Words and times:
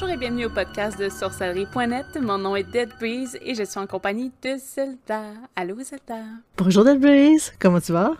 Bonjour 0.00 0.14
et 0.14 0.16
bienvenue 0.16 0.44
au 0.44 0.50
podcast 0.50 0.96
de 0.96 1.08
sorcellerie.net. 1.08 2.06
Mon 2.20 2.38
nom 2.38 2.54
est 2.54 2.62
Dead 2.62 2.88
Breeze 3.00 3.36
et 3.42 3.56
je 3.56 3.64
suis 3.64 3.80
en 3.80 3.88
compagnie 3.88 4.30
de 4.42 4.56
Zelda. 4.56 5.24
Allô 5.56 5.74
Zelda? 5.82 6.22
Bonjour 6.56 6.84
Dead 6.84 7.00
Breeze, 7.00 7.52
comment 7.58 7.80
tu 7.80 7.90
vas? 7.90 8.12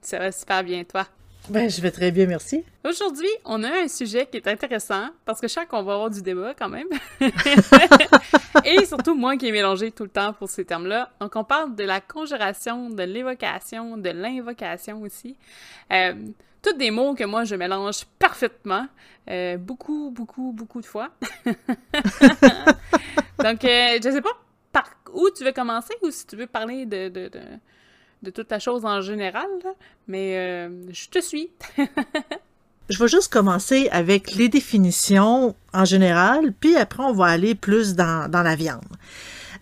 Ça 0.00 0.20
va 0.20 0.30
super 0.30 0.62
bien, 0.62 0.84
toi? 0.84 1.04
Ben, 1.48 1.68
je 1.68 1.80
vais 1.80 1.90
très 1.90 2.12
bien, 2.12 2.26
merci. 2.26 2.62
Aujourd'hui, 2.88 3.26
on 3.44 3.64
a 3.64 3.70
un 3.70 3.88
sujet 3.88 4.28
qui 4.30 4.36
est 4.36 4.46
intéressant 4.46 5.08
parce 5.24 5.40
que 5.40 5.48
je 5.48 5.54
sens 5.54 5.64
qu'on 5.68 5.82
va 5.82 5.94
avoir 5.94 6.10
du 6.10 6.22
débat 6.22 6.54
quand 6.56 6.68
même. 6.68 6.86
et 8.64 8.86
surtout 8.86 9.16
moi 9.16 9.36
qui 9.36 9.48
ai 9.48 9.52
mélangé 9.52 9.90
tout 9.90 10.04
le 10.04 10.10
temps 10.10 10.32
pour 10.32 10.48
ces 10.48 10.64
termes-là. 10.64 11.10
Donc, 11.20 11.34
on 11.34 11.42
parle 11.42 11.74
de 11.74 11.82
la 11.82 12.00
conjuration, 12.00 12.88
de 12.88 13.02
l'évocation, 13.02 13.96
de 13.96 14.10
l'invocation 14.10 15.02
aussi. 15.02 15.36
Euh, 15.90 16.14
toutes 16.66 16.78
des 16.78 16.90
mots 16.90 17.14
que 17.14 17.22
moi 17.22 17.44
je 17.44 17.54
mélange 17.54 18.04
parfaitement, 18.18 18.88
euh, 19.30 19.56
beaucoup, 19.56 20.10
beaucoup, 20.10 20.52
beaucoup 20.52 20.80
de 20.80 20.86
fois. 20.86 21.10
Donc, 23.38 23.64
euh, 23.64 23.98
je 24.02 24.10
sais 24.10 24.20
pas 24.20 24.36
par 24.72 24.90
où 25.14 25.28
tu 25.30 25.44
veux 25.44 25.52
commencer 25.52 25.94
ou 26.02 26.10
si 26.10 26.26
tu 26.26 26.34
veux 26.34 26.48
parler 26.48 26.84
de, 26.84 27.08
de, 27.08 27.28
de, 27.28 27.40
de 28.22 28.30
toute 28.30 28.50
la 28.50 28.58
chose 28.58 28.84
en 28.84 29.00
général, 29.00 29.46
mais 30.08 30.36
euh, 30.36 30.92
je 30.92 31.08
te 31.08 31.20
suis. 31.20 31.50
Je 32.88 33.00
vais 33.00 33.08
juste 33.08 33.32
commencer 33.32 33.88
avec 33.90 34.36
les 34.36 34.48
définitions 34.48 35.56
en 35.72 35.84
général, 35.84 36.52
puis 36.52 36.76
après 36.76 37.02
on 37.02 37.12
va 37.12 37.26
aller 37.26 37.56
plus 37.56 37.96
dans, 37.96 38.30
dans 38.30 38.44
la 38.44 38.54
viande. 38.54 38.84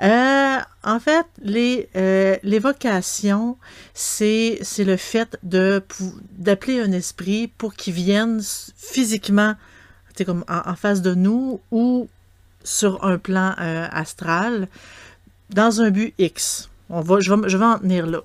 Euh, 0.02 0.58
en 0.82 1.00
fait, 1.00 1.26
les 1.42 1.88
euh, 1.96 2.36
l'évocation, 2.42 3.56
c'est 3.94 4.58
c'est 4.62 4.84
le 4.84 4.96
fait 4.96 5.38
de 5.42 5.82
d'appeler 6.32 6.80
un 6.80 6.92
esprit 6.92 7.48
pour 7.48 7.74
qu'il 7.74 7.94
vienne 7.94 8.40
physiquement, 8.76 9.54
comme 10.26 10.44
en, 10.48 10.74
face 10.76 11.02
de 11.02 11.14
nous 11.14 11.60
ou 11.70 12.08
sur 12.62 13.04
un 13.04 13.18
plan 13.18 13.54
euh, 13.60 13.86
astral 13.90 14.68
dans 15.50 15.80
un 15.80 15.90
but 15.90 16.14
X. 16.18 16.70
On 16.90 17.00
va, 17.00 17.20
je 17.20 17.32
vais, 17.32 17.48
je 17.48 17.56
vais 17.56 17.64
en 17.64 17.78
tenir 17.78 18.06
là. 18.06 18.20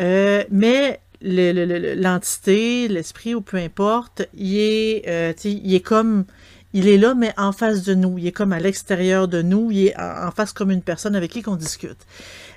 Euh, 0.00 0.44
mais 0.50 1.00
l'entité, 1.22 2.88
l'esprit 2.88 3.34
ou 3.34 3.40
peu 3.40 3.56
importe, 3.56 4.28
il 4.34 4.58
est, 4.58 5.44
il 5.44 5.74
est 5.74 5.80
comme 5.80 6.26
il 6.74 6.88
est 6.88 6.98
là, 6.98 7.14
mais 7.14 7.32
en 7.36 7.52
face 7.52 7.84
de 7.84 7.94
nous. 7.94 8.18
Il 8.18 8.26
est 8.26 8.32
comme 8.32 8.52
à 8.52 8.58
l'extérieur 8.58 9.28
de 9.28 9.42
nous. 9.42 9.70
Il 9.70 9.86
est 9.86 9.96
en 9.96 10.30
face 10.32 10.52
comme 10.52 10.72
une 10.72 10.82
personne 10.82 11.14
avec 11.14 11.30
qui 11.30 11.42
on 11.46 11.54
discute. 11.54 12.04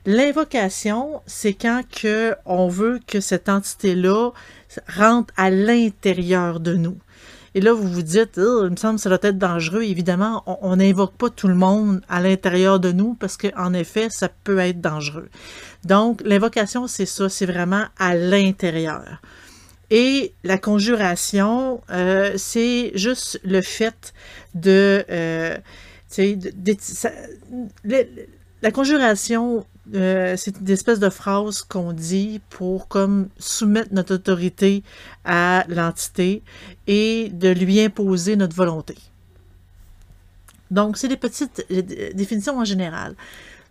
L'invocation, 0.08 1.22
c'est 1.28 1.54
quand 1.54 1.84
que 1.90 2.34
on 2.46 2.68
veut 2.68 3.00
que 3.06 3.20
cette 3.20 3.48
entité-là 3.48 4.32
rentre 4.88 5.32
à 5.38 5.52
l'intérieur 5.52 6.60
de 6.60 6.74
nous. 6.74 6.98
Et 7.54 7.62
là, 7.62 7.74
vous 7.74 7.88
vous 7.88 8.02
dites, 8.02 8.38
il 8.38 8.70
me 8.72 8.76
semble 8.76 8.96
que 8.96 9.02
ça 9.02 9.10
doit 9.10 9.20
être 9.22 9.38
dangereux. 9.38 9.84
Évidemment, 9.84 10.44
on 10.62 10.76
n'invoque 10.76 11.14
pas 11.14 11.30
tout 11.30 11.48
le 11.48 11.56
monde 11.56 12.02
à 12.10 12.20
l'intérieur 12.20 12.80
de 12.80 12.92
nous 12.92 13.14
parce 13.14 13.38
qu'en 13.38 13.74
effet, 13.74 14.08
ça 14.10 14.30
peut 14.30 14.58
être 14.58 14.82
dangereux. 14.82 15.30
Donc, 15.84 16.22
l'invocation, 16.26 16.88
c'est 16.88 17.06
ça, 17.06 17.30
c'est 17.30 17.46
vraiment 17.46 17.86
à 18.00 18.16
l'intérieur. 18.16 19.22
Et 19.90 20.34
la 20.44 20.58
conjuration, 20.58 21.82
euh, 21.90 22.34
c'est 22.36 22.92
juste 22.96 23.40
le 23.44 23.62
fait 23.62 24.14
de, 24.54 25.06
euh, 25.10 25.58
la 28.62 28.72
conjuration, 28.72 29.66
euh, 29.96 30.36
c'est 30.36 30.60
une 30.60 30.70
espèce 30.70 31.00
de 31.00 31.10
phrase 31.10 31.62
qu'on 31.62 31.94
dit 31.94 32.42
pour 32.50 32.90
comme 32.90 33.30
soumettre 33.40 33.94
notre 33.94 34.16
autorité 34.16 34.84
à 35.24 35.64
l'entité 35.70 36.44
et 36.88 37.30
de 37.30 37.50
lui 37.50 37.80
imposer 37.80 38.36
notre 38.36 38.56
volonté. 38.56 38.96
Donc, 40.70 40.98
c'est 40.98 41.08
des 41.08 41.18
petites 41.18 41.66
définitions 42.14 42.58
en 42.60 42.66
général. 42.66 43.16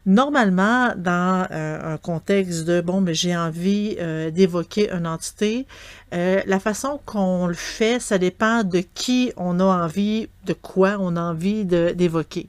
Normalement, 0.07 0.93
dans 0.97 1.49
euh, 1.51 1.95
un 1.95 1.97
contexte 1.97 2.65
de 2.65 2.81
bon, 2.81 3.01
mais 3.01 3.13
j'ai 3.13 3.37
envie 3.37 3.97
euh, 3.99 4.31
d'évoquer 4.31 4.89
une 4.93 5.05
entité, 5.05 5.67
euh, 6.15 6.41
la 6.47 6.61
façon 6.61 7.01
qu'on 7.05 7.49
le 7.49 7.55
fait, 7.55 7.99
ça 7.99 8.17
dépend 8.17 8.63
de 8.63 8.85
qui 8.95 9.33
on 9.37 9.59
a 9.59 9.65
envie, 9.65 10.29
de 10.45 10.53
quoi 10.53 10.97
on 11.01 11.17
a 11.17 11.21
envie 11.21 11.65
d'évoquer. 11.65 12.49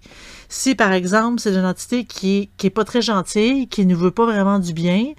Si 0.50 0.76
par 0.76 0.94
exemple 0.94 1.40
c'est 1.40 1.56
une 1.56 1.66
entité 1.66 2.06
qui 2.06 2.52
qui 2.58 2.68
est 2.68 2.72
pas 2.72 2.86
très 2.86 3.02
gentille, 3.02 3.68
qui 3.68 3.88
ne 3.88 3.96
veut 3.96 4.12
pas 4.12 4.26
vraiment 4.26 4.60
du 4.60 4.74
bien, 4.74 5.14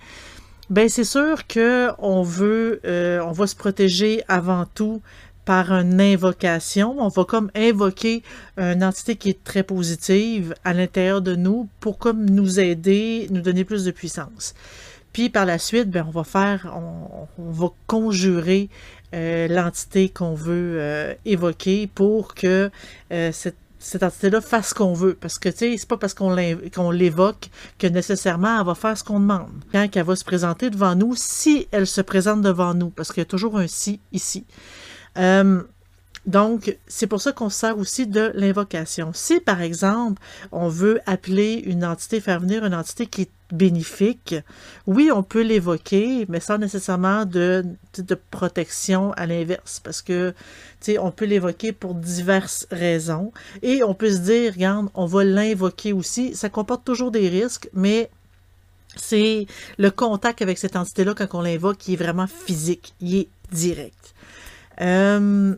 ben 0.71 0.89
c'est 0.89 1.03
sûr 1.03 1.49
que 1.49 1.91
on 1.99 2.23
veut, 2.23 2.81
on 2.85 3.33
va 3.33 3.49
se 3.49 3.57
protéger 3.57 4.23
avant 4.29 4.65
tout 4.65 5.03
par 5.49 5.73
une 5.73 5.99
invocation. 5.99 6.97
On 6.99 7.09
va 7.09 7.25
comme 7.25 7.51
invoquer 7.57 8.23
une 8.59 8.85
entité 8.85 9.17
qui 9.17 9.31
est 9.31 9.45
très 9.45 9.63
positive 9.63 10.55
à 10.63 10.75
l'intérieur 10.75 11.23
de 11.23 11.35
nous 11.35 11.71
pour 11.81 11.97
comme 11.97 12.29
nous 12.29 12.61
aider, 12.61 13.29
nous 13.31 13.41
donner 13.41 13.65
plus 13.65 13.87
de 13.87 13.91
puissance. 13.91 14.55
Puis 15.15 15.31
par 15.31 15.47
la 15.47 15.57
suite, 15.59 15.89
ben, 15.89 16.05
on 16.07 16.11
va 16.11 16.23
faire, 16.23 16.71
on, 17.39 17.51
va 17.51 17.69
conjurer 17.87 18.69
euh, 19.15 19.49
l'entité 19.49 20.11
qu'on 20.11 20.35
veut 20.35 20.77
euh, 20.81 21.15
évoquer 21.25 21.87
pour 21.87 22.35
que 22.35 22.71
euh, 23.11 23.33
cette 23.33 23.57
cette 23.79 24.03
entité-là 24.03 24.41
fasse 24.41 24.71
ce 24.71 24.75
qu'on 24.75 24.93
veut. 24.93 25.15
Parce 25.15 25.39
que, 25.39 25.49
tu 25.49 25.59
sais, 25.59 25.77
c'est 25.79 25.89
pas 25.89 25.97
parce 25.97 26.13
qu'on 26.13 26.91
l'évoque 26.91 27.49
que 27.79 27.87
nécessairement 27.87 28.61
elle 28.61 28.67
va 28.67 28.75
faire 28.75 28.99
ce 28.99 29.05
qu'on 29.05 29.21
demande. 29.21 29.53
Quand 29.73 29.87
elle 29.95 30.03
va 30.03 30.17
se 30.17 30.25
présenter 30.25 30.69
devant 30.69 30.95
nous, 30.95 31.15
si 31.17 31.69
elle 31.71 31.87
se 31.87 32.01
présente 32.01 32.43
devant 32.43 32.75
nous, 32.75 32.91
parce 32.91 33.11
qu'il 33.11 33.21
y 33.21 33.23
a 33.23 33.27
toujours 33.27 33.57
un 33.57 33.69
si 33.69 34.01
ici. 34.13 34.45
Euh, 35.19 35.63
donc, 36.29 36.77
c'est 36.87 37.07
pour 37.07 37.23
ça 37.23 37.33
qu'on 37.33 37.49
sert 37.49 37.79
aussi 37.79 38.07
de 38.07 38.33
l'invocation. 38.35 39.13
Si, 39.15 39.41
par 39.41 39.63
exemple, 39.63 40.21
on 40.53 40.69
veut 40.69 41.01
appeler 41.07 41.55
une 41.65 41.87
entité, 41.87 42.21
faire 42.21 42.41
venir 42.41 42.67
une 42.67 42.75
entité 42.75 43.07
qui 43.07 43.23
est 43.23 43.31
bénéfique, 43.51 44.35
oui, 44.87 45.11
on 45.11 45.23
peut 45.23 45.41
l'évoquer, 45.41 46.27
mais 46.29 46.41
sans 46.41 46.59
nécessairement 46.59 47.25
de, 47.25 47.65
protection 48.31 49.13
à 49.13 49.25
l'inverse, 49.25 49.81
parce 49.83 50.03
que, 50.03 50.33
tu 50.81 50.93
sais, 50.93 50.99
on 50.99 51.11
peut 51.11 51.25
l'évoquer 51.25 51.73
pour 51.73 51.95
diverses 51.95 52.67
raisons, 52.71 53.33
et 53.63 53.83
on 53.83 53.95
peut 53.95 54.13
se 54.13 54.19
dire, 54.19 54.53
regarde, 54.53 54.89
on 54.93 55.07
va 55.07 55.25
l'invoquer 55.25 55.95
aussi. 55.95 56.35
Ça 56.37 56.51
comporte 56.51 56.85
toujours 56.85 57.11
des 57.11 57.31
risques, 57.31 57.71
mais 57.73 58.11
c'est 58.97 59.47
le 59.79 59.91
contact 59.91 60.43
avec 60.43 60.59
cette 60.59 60.77
entité-là, 60.77 61.15
quand 61.15 61.29
on 61.33 61.41
l'invoque, 61.41 61.79
qui 61.79 61.95
est 61.95 61.97
vraiment 61.97 62.27
physique, 62.27 62.93
il 63.01 63.17
est 63.17 63.29
direct. 63.51 64.15
Euh, 64.81 65.55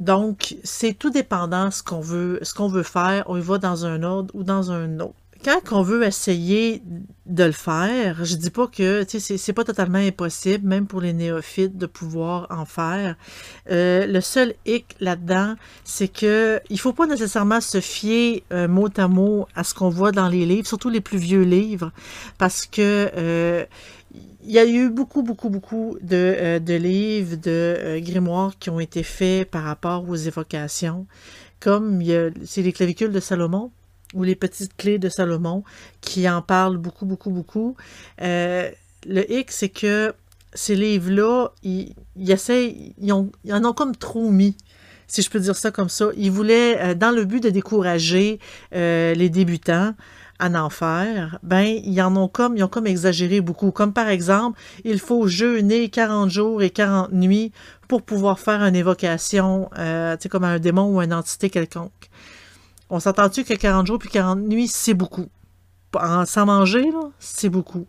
donc, 0.00 0.56
c'est 0.64 0.94
tout 0.94 1.10
dépendant 1.10 1.70
ce 1.70 1.82
qu'on 1.82 2.00
veut, 2.00 2.38
ce 2.42 2.54
qu'on 2.54 2.68
veut 2.68 2.82
faire. 2.82 3.24
On 3.26 3.36
y 3.36 3.40
va 3.40 3.58
dans 3.58 3.86
un 3.86 4.02
ordre 4.02 4.34
ou 4.34 4.42
dans 4.42 4.70
un 4.70 5.00
autre. 5.00 5.14
Quand 5.44 5.60
on 5.72 5.82
veut 5.82 6.04
essayer 6.04 6.82
de 7.26 7.44
le 7.44 7.52
faire, 7.52 8.24
je 8.24 8.34
dis 8.34 8.48
pas 8.48 8.66
que 8.66 9.04
c'est 9.06 9.52
pas 9.52 9.64
totalement 9.64 9.98
impossible, 9.98 10.66
même 10.66 10.86
pour 10.86 11.02
les 11.02 11.12
néophytes, 11.12 11.76
de 11.76 11.84
pouvoir 11.84 12.46
en 12.48 12.64
faire. 12.64 13.14
Euh, 13.70 14.06
le 14.06 14.22
seul 14.22 14.54
hic 14.64 14.96
là-dedans, 15.00 15.54
c'est 15.84 16.08
que 16.08 16.60
il 16.70 16.80
faut 16.80 16.94
pas 16.94 17.06
nécessairement 17.06 17.60
se 17.60 17.82
fier 17.82 18.42
euh, 18.54 18.68
mot 18.68 18.88
à 18.96 19.06
mot 19.06 19.46
à 19.54 19.64
ce 19.64 19.74
qu'on 19.74 19.90
voit 19.90 20.12
dans 20.12 20.28
les 20.28 20.46
livres, 20.46 20.66
surtout 20.66 20.88
les 20.88 21.02
plus 21.02 21.18
vieux 21.18 21.42
livres, 21.42 21.92
parce 22.38 22.64
que 22.64 23.66
il 24.44 24.50
y 24.50 24.58
a 24.58 24.66
eu 24.66 24.90
beaucoup, 24.90 25.22
beaucoup, 25.22 25.48
beaucoup 25.48 25.96
de, 26.02 26.16
euh, 26.16 26.78
livres, 26.78 27.36
de 27.36 27.50
euh, 27.50 28.00
grimoires 28.00 28.58
qui 28.58 28.70
ont 28.70 28.80
été 28.80 29.02
faits 29.02 29.50
par 29.50 29.64
rapport 29.64 30.08
aux 30.08 30.16
évocations, 30.16 31.06
comme 31.60 32.02
c'est 32.44 32.62
les 32.62 32.72
clavicules 32.72 33.10
de 33.10 33.20
Salomon 33.20 33.70
ou 34.12 34.22
les 34.22 34.34
petites 34.34 34.76
clés 34.76 34.98
de 34.98 35.08
Salomon 35.08 35.64
qui 36.00 36.28
en 36.28 36.42
parlent 36.42 36.76
beaucoup, 36.76 37.06
beaucoup, 37.06 37.30
beaucoup. 37.30 37.74
Euh, 38.20 38.70
le 39.06 39.30
hic, 39.32 39.50
c'est 39.50 39.70
que 39.70 40.14
ces 40.52 40.76
livres-là, 40.76 41.48
ils, 41.62 41.94
ils 42.16 43.12
en 43.12 43.30
ont 43.64 43.72
comme 43.72 43.96
trop 43.96 44.30
mis 44.30 44.56
si 45.06 45.20
je 45.22 45.30
peux 45.30 45.40
dire 45.40 45.56
ça 45.56 45.70
comme 45.70 45.88
ça. 45.88 46.08
Ils 46.16 46.30
voulaient, 46.30 46.94
dans 46.94 47.10
le 47.10 47.24
but 47.24 47.42
de 47.42 47.50
décourager 47.50 48.38
les 48.72 49.28
débutants, 49.28 49.94
en 50.40 50.54
enfer, 50.54 51.38
ben, 51.42 51.80
ils 51.84 52.00
en 52.02 52.16
ont 52.16 52.28
comme, 52.28 52.60
ont 52.62 52.68
comme 52.68 52.86
exagéré 52.86 53.40
beaucoup. 53.40 53.70
Comme 53.70 53.92
par 53.92 54.08
exemple, 54.08 54.58
il 54.84 54.98
faut 54.98 55.26
jeûner 55.26 55.88
40 55.88 56.30
jours 56.30 56.62
et 56.62 56.70
40 56.70 57.12
nuits 57.12 57.52
pour 57.88 58.02
pouvoir 58.02 58.38
faire 58.38 58.62
une 58.62 58.74
évocation, 58.74 59.70
euh, 59.78 60.16
comme 60.30 60.44
un 60.44 60.58
démon 60.58 60.94
ou 60.94 61.00
une 61.00 61.14
entité 61.14 61.50
quelconque. 61.50 62.10
On 62.90 63.00
s'entend-tu 63.00 63.44
que 63.44 63.54
40 63.54 63.86
jours 63.86 63.98
puis 63.98 64.10
40 64.10 64.40
nuits, 64.40 64.68
c'est 64.68 64.94
beaucoup? 64.94 65.28
sans 66.26 66.46
manger, 66.46 66.90
c'est 67.20 67.48
beaucoup. 67.48 67.86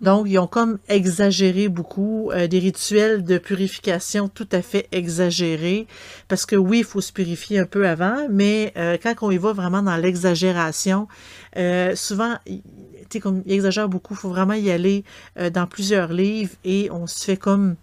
Donc, 0.00 0.26
ils 0.28 0.38
ont 0.38 0.46
comme 0.46 0.78
exagéré 0.88 1.68
beaucoup 1.68 2.30
euh, 2.30 2.46
des 2.46 2.58
rituels 2.58 3.22
de 3.22 3.36
purification 3.36 4.28
tout 4.28 4.48
à 4.52 4.62
fait 4.62 4.88
exagérés. 4.92 5.86
Parce 6.28 6.46
que 6.46 6.56
oui, 6.56 6.78
il 6.78 6.84
faut 6.84 7.02
se 7.02 7.12
purifier 7.12 7.58
un 7.58 7.66
peu 7.66 7.86
avant, 7.86 8.26
mais 8.30 8.72
euh, 8.76 8.96
quand 9.02 9.14
on 9.22 9.30
y 9.30 9.36
va 9.36 9.52
vraiment 9.52 9.82
dans 9.82 9.96
l'exagération, 9.96 11.06
euh, 11.56 11.94
souvent, 11.96 12.36
comme 13.20 13.42
il 13.44 13.52
exagère 13.52 13.88
beaucoup, 13.88 14.14
il 14.14 14.18
faut 14.18 14.30
vraiment 14.30 14.54
y 14.54 14.70
aller 14.70 15.04
dans 15.52 15.66
plusieurs 15.66 16.12
livres 16.12 16.54
et 16.64 16.88
on 16.92 17.06
se 17.06 17.24
fait 17.24 17.36
comme 17.36 17.74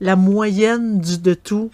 la 0.00 0.16
moyenne 0.16 1.00
du, 1.00 1.18
de 1.18 1.34
tout 1.34 1.70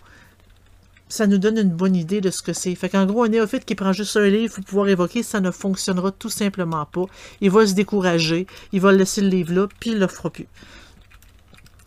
ça 1.08 1.26
nous 1.26 1.38
donne 1.38 1.58
une 1.58 1.70
bonne 1.70 1.94
idée 1.94 2.20
de 2.20 2.30
ce 2.30 2.42
que 2.42 2.52
c'est. 2.52 2.74
Fait 2.74 2.88
qu'en 2.88 3.06
gros, 3.06 3.22
un 3.22 3.28
néophyte 3.28 3.64
qui 3.64 3.74
prend 3.74 3.92
juste 3.92 4.16
un 4.16 4.28
livre 4.28 4.54
pour 4.54 4.64
pouvoir 4.64 4.88
évoquer, 4.88 5.22
ça 5.22 5.40
ne 5.40 5.50
fonctionnera 5.50 6.10
tout 6.10 6.30
simplement 6.30 6.84
pas. 6.86 7.04
Il 7.40 7.50
va 7.50 7.66
se 7.66 7.74
décourager, 7.74 8.46
il 8.72 8.80
va 8.80 8.92
laisser 8.92 9.20
le 9.20 9.28
livre 9.28 9.54
là, 9.54 9.68
puis 9.80 9.90
il 9.90 9.98
le 9.98 10.06
fera 10.08 10.30
plus. 10.30 10.48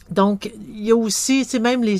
Donc, 0.09 0.51
il 0.67 0.85
y 0.85 0.91
a 0.91 0.95
aussi, 0.95 1.45
c'est 1.45 1.59
même 1.59 1.83
les, 1.83 1.99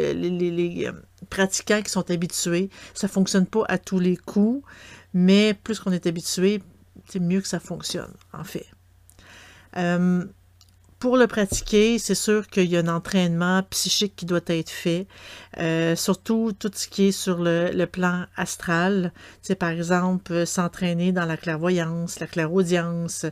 euh, 0.00 0.92
pratiquants 1.28 1.82
qui 1.82 1.90
sont 1.90 2.10
habitués, 2.10 2.70
ça 2.94 3.08
fonctionne 3.08 3.46
pas 3.46 3.64
à 3.68 3.76
tous 3.76 3.98
les 3.98 4.16
coups, 4.16 4.64
mais 5.12 5.54
plus 5.54 5.78
qu'on 5.78 5.92
est 5.92 6.06
habitué, 6.06 6.62
c'est 7.08 7.20
mieux 7.20 7.40
que 7.40 7.48
ça 7.48 7.60
fonctionne, 7.60 8.12
en 8.32 8.44
fait. 8.44 8.66
Euh, 9.76 10.24
pour 10.98 11.18
le 11.18 11.26
pratiquer, 11.26 11.98
c'est 11.98 12.14
sûr 12.14 12.48
qu'il 12.48 12.64
y 12.70 12.78
a 12.78 12.80
un 12.80 12.88
entraînement 12.88 13.62
psychique 13.64 14.16
qui 14.16 14.24
doit 14.24 14.40
être 14.46 14.70
fait, 14.70 15.06
euh, 15.58 15.94
surtout 15.94 16.52
tout 16.58 16.70
ce 16.74 16.88
qui 16.88 17.08
est 17.08 17.12
sur 17.12 17.38
le, 17.38 17.84
plan 17.84 18.24
astral. 18.36 19.12
C'est 19.42 19.54
par 19.54 19.68
exemple 19.68 20.32
euh, 20.32 20.46
s'entraîner 20.46 21.12
dans 21.12 21.26
la 21.26 21.36
clairvoyance, 21.36 22.18
la 22.18 22.26
clairaudience, 22.26 23.26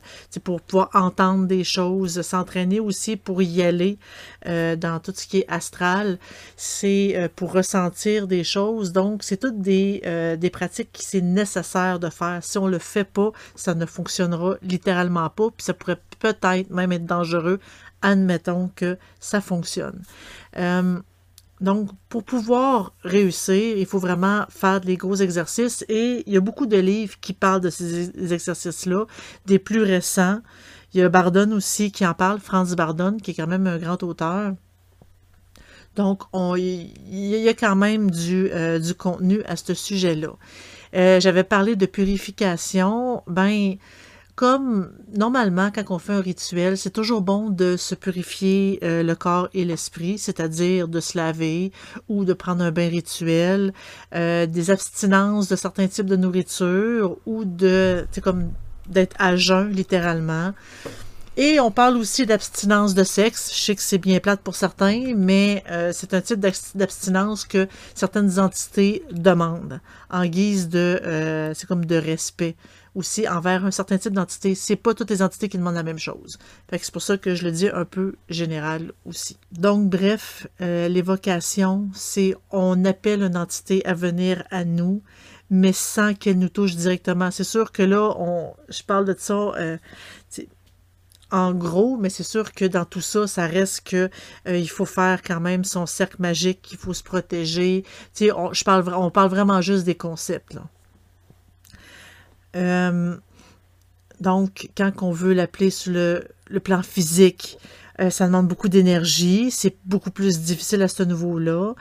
pour 0.44 0.60
pouvoir 0.60 0.90
entendre 0.94 1.46
des 1.46 1.64
choses, 1.64 2.20
s'entraîner 2.22 2.80
aussi 2.80 3.16
pour 3.16 3.42
y 3.42 3.62
aller 3.62 3.98
euh, 4.46 4.76
dans 4.76 5.00
tout 5.00 5.12
ce 5.14 5.26
qui 5.26 5.38
est 5.38 5.46
astral. 5.48 6.18
C'est 6.56 7.30
pour 7.36 7.52
ressentir 7.52 8.26
des 8.26 8.44
choses. 8.44 8.92
Donc, 8.92 9.22
c'est 9.22 9.38
toutes 9.38 9.60
des, 9.60 10.36
des 10.38 10.50
pratiques 10.50 10.90
qui 10.92 11.04
c'est 11.04 11.20
nécessaire 11.20 11.98
de 11.98 12.10
faire. 12.10 12.38
Si 12.42 12.58
on 12.58 12.66
le 12.66 12.78
fait 12.78 13.04
pas, 13.04 13.32
ça 13.54 13.74
ne 13.74 13.86
fonctionnera 13.86 14.56
littéralement 14.62 15.28
pas, 15.30 15.50
puis 15.50 15.64
ça 15.64 15.74
pourrait 15.74 16.00
peut-être 16.20 16.70
même 16.70 16.92
être 16.92 17.06
dangereux 17.06 17.58
admettons 18.02 18.68
que 18.74 18.98
ça 19.20 19.40
fonctionne. 19.40 20.02
Donc, 21.62 21.90
pour 22.08 22.24
pouvoir 22.24 22.92
réussir, 23.04 23.78
il 23.78 23.86
faut 23.86 24.00
vraiment 24.00 24.44
faire 24.48 24.80
des 24.80 24.96
gros 24.96 25.14
exercices 25.14 25.84
et 25.88 26.24
il 26.26 26.32
y 26.32 26.36
a 26.36 26.40
beaucoup 26.40 26.66
de 26.66 26.76
livres 26.76 27.14
qui 27.20 27.32
parlent 27.32 27.60
de 27.60 27.70
ces 27.70 28.32
exercices-là, 28.32 29.06
des 29.46 29.60
plus 29.60 29.82
récents. 29.82 30.40
Il 30.92 31.00
y 31.00 31.02
a 31.02 31.08
Bardon 31.08 31.52
aussi 31.52 31.92
qui 31.92 32.04
en 32.04 32.14
parle, 32.14 32.40
Franz 32.40 32.74
Bardon, 32.74 33.16
qui 33.16 33.30
est 33.30 33.34
quand 33.34 33.46
même 33.46 33.68
un 33.68 33.78
grand 33.78 34.02
auteur. 34.02 34.54
Donc, 35.94 36.22
il 36.34 36.90
y 37.06 37.48
a 37.48 37.54
quand 37.54 37.76
même 37.76 38.10
du, 38.10 38.50
euh, 38.50 38.80
contenu 38.98 39.42
à 39.44 39.54
ce 39.54 39.72
sujet-là. 39.72 40.34
Euh, 40.94 41.20
j'avais 41.20 41.44
parlé 41.44 41.76
de 41.76 41.86
purification. 41.86 43.22
Ben, 43.28 43.76
comme 44.34 44.90
normalement, 45.14 45.70
quand 45.70 45.84
on 45.90 45.98
fait 45.98 46.14
un 46.14 46.20
rituel, 46.20 46.78
c'est 46.78 46.90
toujours 46.90 47.20
bon 47.20 47.50
de 47.50 47.76
se 47.76 47.94
purifier 47.94 48.78
euh, 48.82 49.02
le 49.02 49.14
corps 49.14 49.48
et 49.52 49.64
l'esprit, 49.64 50.18
c'est-à-dire 50.18 50.88
de 50.88 51.00
se 51.00 51.18
laver 51.18 51.70
ou 52.08 52.24
de 52.24 52.32
prendre 52.32 52.64
un 52.64 52.70
bain 52.70 52.88
rituel, 52.88 53.74
euh, 54.14 54.46
des 54.46 54.70
abstinences 54.70 55.48
de 55.48 55.56
certains 55.56 55.86
types 55.86 56.06
de 56.06 56.16
nourriture 56.16 57.18
ou 57.26 57.44
de, 57.44 58.06
c'est 58.10 58.22
comme 58.22 58.50
d'être 58.88 59.14
à 59.18 59.36
jeun 59.36 59.70
littéralement. 59.70 60.52
Et 61.36 61.60
on 61.60 61.70
parle 61.70 61.96
aussi 61.96 62.26
d'abstinence 62.26 62.94
de 62.94 63.04
sexe. 63.04 63.50
Je 63.54 63.58
sais 63.58 63.74
que 63.74 63.80
c'est 63.80 63.96
bien 63.96 64.18
plate 64.18 64.40
pour 64.40 64.54
certains, 64.54 65.14
mais 65.16 65.64
euh, 65.70 65.90
c'est 65.94 66.12
un 66.12 66.20
type 66.20 66.40
d'abstinence 66.74 67.44
que 67.44 67.68
certaines 67.94 68.38
entités 68.38 69.02
demandent 69.12 69.80
en 70.10 70.26
guise 70.26 70.68
de, 70.68 71.52
c'est 71.54 71.66
comme 71.66 71.86
de 71.86 71.96
respect 71.96 72.54
aussi 72.94 73.28
envers 73.28 73.64
un 73.64 73.70
certain 73.70 73.98
type 73.98 74.12
d'entité. 74.12 74.54
C'est 74.54 74.76
pas 74.76 74.94
toutes 74.94 75.10
les 75.10 75.22
entités 75.22 75.48
qui 75.48 75.58
demandent 75.58 75.74
la 75.74 75.82
même 75.82 75.98
chose. 75.98 76.38
c'est 76.70 76.90
pour 76.90 77.02
ça 77.02 77.16
que 77.16 77.34
je 77.34 77.44
le 77.44 77.52
dis 77.52 77.68
un 77.68 77.84
peu 77.84 78.14
général 78.28 78.92
aussi. 79.04 79.38
Donc, 79.52 79.88
bref, 79.88 80.46
euh, 80.60 80.88
l'évocation, 80.88 81.88
c'est 81.94 82.34
on 82.50 82.84
appelle 82.84 83.22
une 83.22 83.36
entité 83.36 83.84
à 83.86 83.94
venir 83.94 84.44
à 84.50 84.64
nous, 84.64 85.02
mais 85.50 85.72
sans 85.72 86.14
qu'elle 86.14 86.38
nous 86.38 86.48
touche 86.48 86.76
directement. 86.76 87.30
C'est 87.30 87.44
sûr 87.44 87.72
que 87.72 87.82
là, 87.82 88.14
on, 88.18 88.54
je 88.68 88.82
parle 88.82 89.04
de 89.04 89.14
ça. 89.18 89.34
Euh, 89.34 89.76
en 91.30 91.54
gros, 91.54 91.96
mais 91.96 92.10
c'est 92.10 92.22
sûr 92.22 92.52
que 92.52 92.66
dans 92.66 92.84
tout 92.84 93.00
ça, 93.00 93.26
ça 93.26 93.46
reste 93.46 93.88
que 93.88 94.10
euh, 94.46 94.58
il 94.58 94.68
faut 94.68 94.84
faire 94.84 95.22
quand 95.22 95.40
même 95.40 95.64
son 95.64 95.86
cercle 95.86 96.16
magique, 96.20 96.68
il 96.72 96.76
faut 96.76 96.92
se 96.92 97.02
protéger. 97.02 97.84
On, 98.36 98.52
je 98.52 98.62
parle, 98.64 98.92
on 98.94 99.10
parle 99.10 99.30
vraiment 99.30 99.62
juste 99.62 99.84
des 99.84 99.94
concepts. 99.94 100.52
Là. 100.52 100.64
Euh, 102.56 103.16
donc, 104.20 104.70
quand 104.76 104.92
on 105.02 105.10
veut 105.10 105.32
l'appeler 105.32 105.70
sur 105.70 105.92
le, 105.92 106.60
plan 106.60 106.82
physique, 106.82 107.58
euh, 108.00 108.08
ça 108.08 108.26
demande 108.26 108.46
beaucoup 108.46 108.68
d'énergie. 108.68 109.50
C'est 109.50 109.76
beaucoup 109.84 110.10
plus 110.10 110.40
difficile 110.40 110.82
à 110.82 110.88
ce 110.88 111.02
niveau-là. 111.02 111.74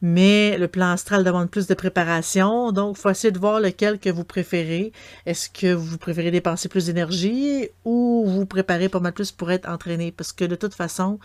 Mais 0.00 0.56
le 0.58 0.68
plan 0.68 0.92
astral 0.92 1.24
demande 1.24 1.50
plus 1.50 1.66
de 1.66 1.74
préparation. 1.74 2.70
Donc, 2.70 2.96
il 2.96 3.00
faut 3.00 3.10
essayer 3.10 3.32
de 3.32 3.38
voir 3.38 3.60
lequel 3.60 3.98
que 3.98 4.10
vous 4.10 4.24
préférez. 4.24 4.92
Est-ce 5.26 5.50
que 5.50 5.72
vous 5.72 5.98
préférez 5.98 6.30
dépenser 6.30 6.68
plus 6.68 6.86
d'énergie 6.86 7.68
ou 7.84 8.24
vous 8.26 8.46
préparez 8.46 8.88
pas 8.88 9.00
mal 9.00 9.12
plus 9.12 9.32
pour 9.32 9.50
être 9.50 9.68
entraîné? 9.68 10.12
Parce 10.12 10.32
que 10.32 10.44
de 10.44 10.54
toute 10.54 10.74
façon, 10.74 11.18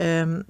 euh, 0.00 0.42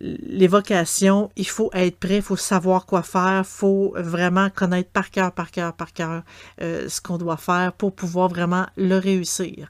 l'évocation, 0.00 1.30
il 1.36 1.46
faut 1.46 1.70
être 1.72 1.98
prêt, 1.98 2.16
il 2.16 2.22
faut 2.22 2.36
savoir 2.36 2.86
quoi 2.86 3.02
faire, 3.02 3.40
il 3.40 3.44
faut 3.44 3.94
vraiment 3.96 4.48
connaître 4.50 4.90
par 4.90 5.10
cœur, 5.10 5.32
par 5.32 5.50
cœur, 5.50 5.72
par 5.74 5.92
cœur 5.92 6.22
euh, 6.60 6.88
ce 6.88 7.00
qu'on 7.00 7.18
doit 7.18 7.36
faire 7.36 7.72
pour 7.72 7.94
pouvoir 7.94 8.28
vraiment 8.28 8.66
le 8.76 8.96
réussir. 8.98 9.68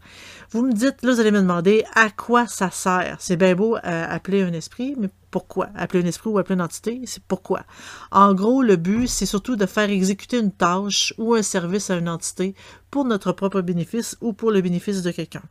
Vous 0.51 0.63
me 0.63 0.73
dites, 0.73 1.03
là, 1.03 1.13
vous 1.13 1.21
allez 1.21 1.31
me 1.31 1.41
demander 1.41 1.85
à 1.95 2.11
quoi 2.11 2.47
ça 2.47 2.71
sert? 2.71 3.17
C'est 3.21 3.37
bien 3.37 3.55
beau 3.55 3.77
euh, 3.77 4.07
appeler 4.09 4.43
un 4.43 4.53
esprit, 4.53 4.95
mais 4.99 5.09
pourquoi? 5.31 5.69
Appeler 5.75 6.05
un 6.05 6.07
esprit 6.07 6.31
ou 6.31 6.39
appeler 6.39 6.57
une 6.57 6.63
entité, 6.63 7.01
c'est 7.07 7.23
pourquoi? 7.25 7.65
En 8.11 8.35
gros, 8.35 8.63
le 8.63 8.77
but, 8.77 9.09
c'est 9.09 9.27
surtout 9.27 9.57
de 9.57 9.67
faire 9.67 9.89
exécuter 9.91 10.39
une 10.39 10.53
tâche 10.53 11.15
ou 11.17 11.35
un 11.35 11.43
service 11.43 11.91
à 11.91 11.97
une 11.97 12.09
entité 12.09 12.55
pour 12.91 13.07
notre 13.07 13.33
propre 13.33 13.63
bénéfice 13.63 14.17
ou 14.21 14.35
pour 14.35 14.51
le 14.51 14.61
bénéfice 14.61 15.03
de 15.03 15.11
quelqu'un. 15.11 15.43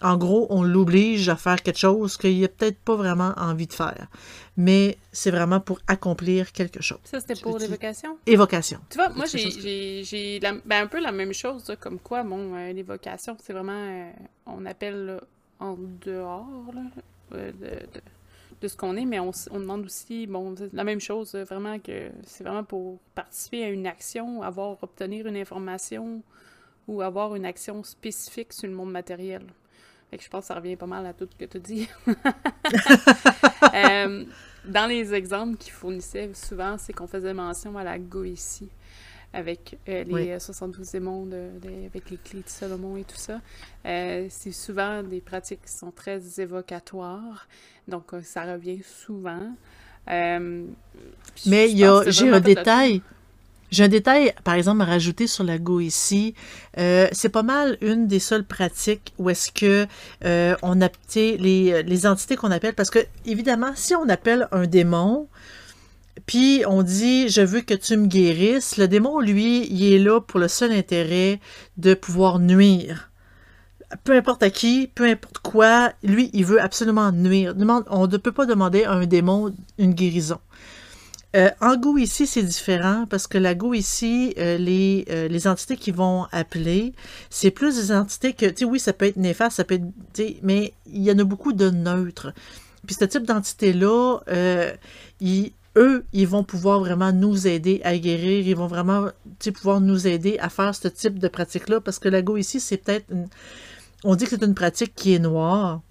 En 0.00 0.16
gros, 0.16 0.46
on 0.50 0.62
l'oblige 0.62 1.28
à 1.28 1.36
faire 1.36 1.62
quelque 1.62 1.78
chose 1.78 2.16
qu'il 2.16 2.40
n'a 2.40 2.48
peut-être 2.48 2.78
pas 2.78 2.94
vraiment 2.94 3.32
envie 3.36 3.66
de 3.66 3.72
faire. 3.72 4.06
Mais 4.56 4.98
c'est 5.12 5.30
vraiment 5.30 5.60
pour 5.60 5.80
accomplir 5.86 6.52
quelque 6.52 6.82
chose. 6.82 6.98
Ça, 7.04 7.20
c'était 7.20 7.40
pour 7.40 7.58
l'évocation? 7.58 8.18
Évocation. 8.26 8.80
Tu 8.90 8.98
vois, 8.98 9.08
moi, 9.10 9.26
j'ai 9.26 10.40
ben, 10.40 10.60
un 10.70 10.86
peu 10.86 11.00
la 11.00 11.12
même 11.12 11.32
chose, 11.32 11.74
comme 11.80 11.98
quoi, 11.98 12.22
bon, 12.22 12.54
euh, 12.54 12.72
l'évocation, 12.72 13.36
c'est 13.42 13.52
vraiment, 13.52 13.72
euh, 13.72 14.10
on 14.46 14.66
appelle 14.66 15.20
en 15.58 15.76
dehors 16.04 16.46
euh, 17.32 17.52
de, 17.52 18.00
de, 18.60 18.68
ce 18.68 18.76
qu'on 18.76 18.96
est, 18.96 19.04
mais 19.04 19.18
on, 19.18 19.32
on, 19.50 19.60
demande 19.60 19.84
aussi, 19.86 20.26
bon, 20.26 20.54
la 20.72 20.84
même 20.84 21.00
chose, 21.00 21.34
vraiment 21.34 21.78
que 21.80 22.10
c'est 22.24 22.44
vraiment 22.44 22.64
pour 22.64 22.98
participer 23.14 23.64
à 23.64 23.68
une 23.68 23.86
action, 23.86 24.42
avoir, 24.42 24.82
obtenir 24.82 25.26
une 25.26 25.36
information 25.36 26.22
ou 26.86 27.02
avoir 27.02 27.34
une 27.34 27.44
action 27.44 27.82
spécifique 27.84 28.52
sur 28.52 28.68
le 28.68 28.74
monde 28.74 28.90
matériel. 28.90 29.42
Fait 30.10 30.16
que 30.16 30.24
je 30.24 30.28
pense 30.28 30.42
que 30.42 30.46
ça 30.48 30.54
revient 30.54 30.76
pas 30.76 30.86
mal 30.86 31.04
à 31.06 31.12
tout 31.12 31.28
ce 31.30 31.36
que 31.36 31.50
tu 31.50 31.60
dis. 31.60 31.88
Euh, 33.74 34.24
dans 34.64 34.86
les 34.86 35.12
exemples 35.12 35.56
qu'ils 35.56 35.72
fournissaient 35.72 36.30
souvent, 36.32 36.76
c'est 36.78 36.92
qu'on 36.92 37.06
faisait 37.06 37.34
mention 37.34 37.76
à 37.76 37.84
la 37.84 37.98
Goétie 37.98 38.70
avec 39.32 39.78
euh, 39.88 40.04
les 40.04 40.38
72 40.38 40.88
euh, 40.88 40.92
démons, 40.92 41.28
avec 41.86 42.10
les 42.10 42.16
clés 42.16 42.40
de 42.40 42.48
Salomon 42.48 42.96
et 42.96 43.04
tout 43.04 43.16
ça. 43.16 43.40
c'est 43.84 44.52
souvent 44.52 45.02
des 45.02 45.20
pratiques 45.20 45.62
qui 45.66 45.72
sont 45.72 45.90
très 45.90 46.40
évocatoires, 46.40 47.46
donc 47.88 48.12
ça 48.22 48.44
revient 48.44 48.82
souvent. 48.82 49.52
Mais 50.06 51.68
j'ai 52.06 52.30
un 52.30 52.40
détail. 52.40 53.02
J'ai 53.70 53.84
un 53.84 53.88
détail, 53.88 54.32
par 54.44 54.54
exemple, 54.54 54.82
à 54.82 54.86
rajouter 54.86 55.26
sur 55.26 55.44
la 55.44 55.58
Go 55.58 55.80
ici. 55.80 56.34
Euh, 56.78 57.06
c'est 57.12 57.28
pas 57.28 57.42
mal 57.42 57.76
une 57.80 58.06
des 58.06 58.18
seules 58.18 58.44
pratiques 58.44 59.12
où 59.18 59.28
est-ce 59.28 59.52
que 59.52 59.86
euh, 60.24 60.56
on 60.62 60.80
a 60.80 60.88
les, 61.14 61.82
les 61.82 62.06
entités 62.06 62.36
qu'on 62.36 62.50
appelle, 62.50 62.74
parce 62.74 62.90
que 62.90 63.00
évidemment, 63.26 63.72
si 63.74 63.94
on 63.94 64.08
appelle 64.08 64.48
un 64.52 64.66
démon, 64.66 65.28
puis 66.26 66.62
on 66.66 66.82
dit 66.82 67.28
je 67.28 67.40
veux 67.40 67.60
que 67.60 67.74
tu 67.74 67.96
me 67.96 68.06
guérisses, 68.06 68.76
le 68.76 68.88
démon, 68.88 69.20
lui, 69.20 69.66
il 69.70 69.92
est 69.92 69.98
là 69.98 70.20
pour 70.20 70.40
le 70.40 70.48
seul 70.48 70.72
intérêt 70.72 71.40
de 71.76 71.94
pouvoir 71.94 72.38
nuire. 72.38 73.10
Peu 74.04 74.12
importe 74.12 74.42
à 74.42 74.50
qui, 74.50 74.90
peu 74.94 75.04
importe 75.04 75.38
quoi, 75.38 75.92
lui, 76.02 76.30
il 76.34 76.44
veut 76.44 76.60
absolument 76.60 77.10
nuire. 77.10 77.54
On 77.88 78.06
ne 78.06 78.16
peut 78.18 78.32
pas 78.32 78.44
demander 78.44 78.84
à 78.84 78.92
un 78.92 79.06
démon 79.06 79.54
une 79.78 79.94
guérison. 79.94 80.38
Euh, 81.38 81.50
en 81.60 81.76
Go 81.76 81.98
ici, 81.98 82.26
c'est 82.26 82.42
différent 82.42 83.06
parce 83.08 83.28
que 83.28 83.38
la 83.38 83.54
Go 83.54 83.72
ici, 83.72 84.34
euh, 84.38 84.58
les, 84.58 85.04
euh, 85.08 85.28
les 85.28 85.46
entités 85.46 85.76
qui 85.76 85.92
vont 85.92 86.26
appeler, 86.32 86.94
c'est 87.30 87.52
plus 87.52 87.76
des 87.76 87.92
entités 87.92 88.32
que, 88.32 88.46
tu 88.46 88.56
sais, 88.56 88.64
oui, 88.64 88.80
ça 88.80 88.92
peut 88.92 89.06
être 89.06 89.16
néfaste, 89.16 89.56
ça 89.56 89.64
peut 89.64 89.76
être, 89.76 90.36
mais 90.42 90.72
il 90.86 91.02
y 91.02 91.12
en 91.12 91.18
a 91.18 91.24
beaucoup 91.24 91.52
de 91.52 91.70
neutres. 91.70 92.32
Puis 92.86 92.96
ce 92.98 93.04
type 93.04 93.22
d'entité-là, 93.24 94.18
eux, 95.76 96.04
ils 96.12 96.26
vont 96.26 96.42
pouvoir 96.42 96.80
vraiment 96.80 97.12
nous 97.12 97.46
aider 97.46 97.80
à 97.84 97.96
guérir, 97.98 98.46
ils 98.46 98.56
vont 98.56 98.66
vraiment 98.66 99.08
pouvoir 99.54 99.80
nous 99.80 100.08
aider 100.08 100.38
à 100.40 100.48
faire 100.48 100.74
ce 100.74 100.88
type 100.88 101.20
de 101.20 101.28
pratique-là 101.28 101.80
parce 101.80 102.00
que 102.00 102.08
la 102.08 102.22
Go 102.22 102.36
ici, 102.36 102.58
c'est 102.58 102.78
peut-être, 102.78 103.06
on 104.02 104.16
dit 104.16 104.24
que 104.24 104.30
c'est 104.30 104.44
une 104.44 104.54
pratique 104.54 104.94
qui 104.96 105.14
est 105.14 105.20
noire, 105.20 105.82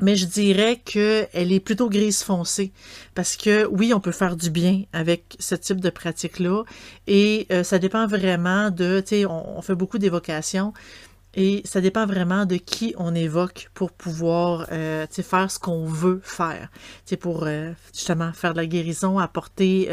mais 0.00 0.16
je 0.16 0.26
dirais 0.26 0.80
qu'elle 0.84 1.52
est 1.52 1.60
plutôt 1.60 1.88
grise 1.88 2.22
foncée 2.22 2.72
parce 3.14 3.36
que 3.36 3.66
oui, 3.66 3.94
on 3.94 4.00
peut 4.00 4.12
faire 4.12 4.36
du 4.36 4.50
bien 4.50 4.82
avec 4.92 5.36
ce 5.38 5.54
type 5.54 5.80
de 5.80 5.90
pratique-là 5.90 6.64
et 7.06 7.46
euh, 7.50 7.62
ça 7.62 7.78
dépend 7.78 8.06
vraiment 8.06 8.70
de, 8.70 9.00
tu 9.00 9.08
sais, 9.08 9.26
on, 9.26 9.60
fait 9.62 9.74
beaucoup 9.74 9.98
d'évocations 9.98 10.72
et 11.34 11.62
ça 11.64 11.80
dépend 11.80 12.06
vraiment 12.06 12.46
de 12.46 12.56
qui 12.56 12.94
on 12.96 13.14
évoque 13.14 13.70
pour 13.74 13.92
pouvoir 13.92 14.66
euh, 14.72 15.06
faire 15.10 15.50
ce 15.50 15.58
qu'on 15.58 15.84
veut 15.84 16.20
faire. 16.22 16.70
sais 17.04 17.16
pour 17.16 17.44
euh, 17.44 17.72
justement 17.92 18.32
faire 18.32 18.52
de 18.52 18.58
la 18.58 18.66
guérison, 18.66 19.18
apporter 19.18 19.88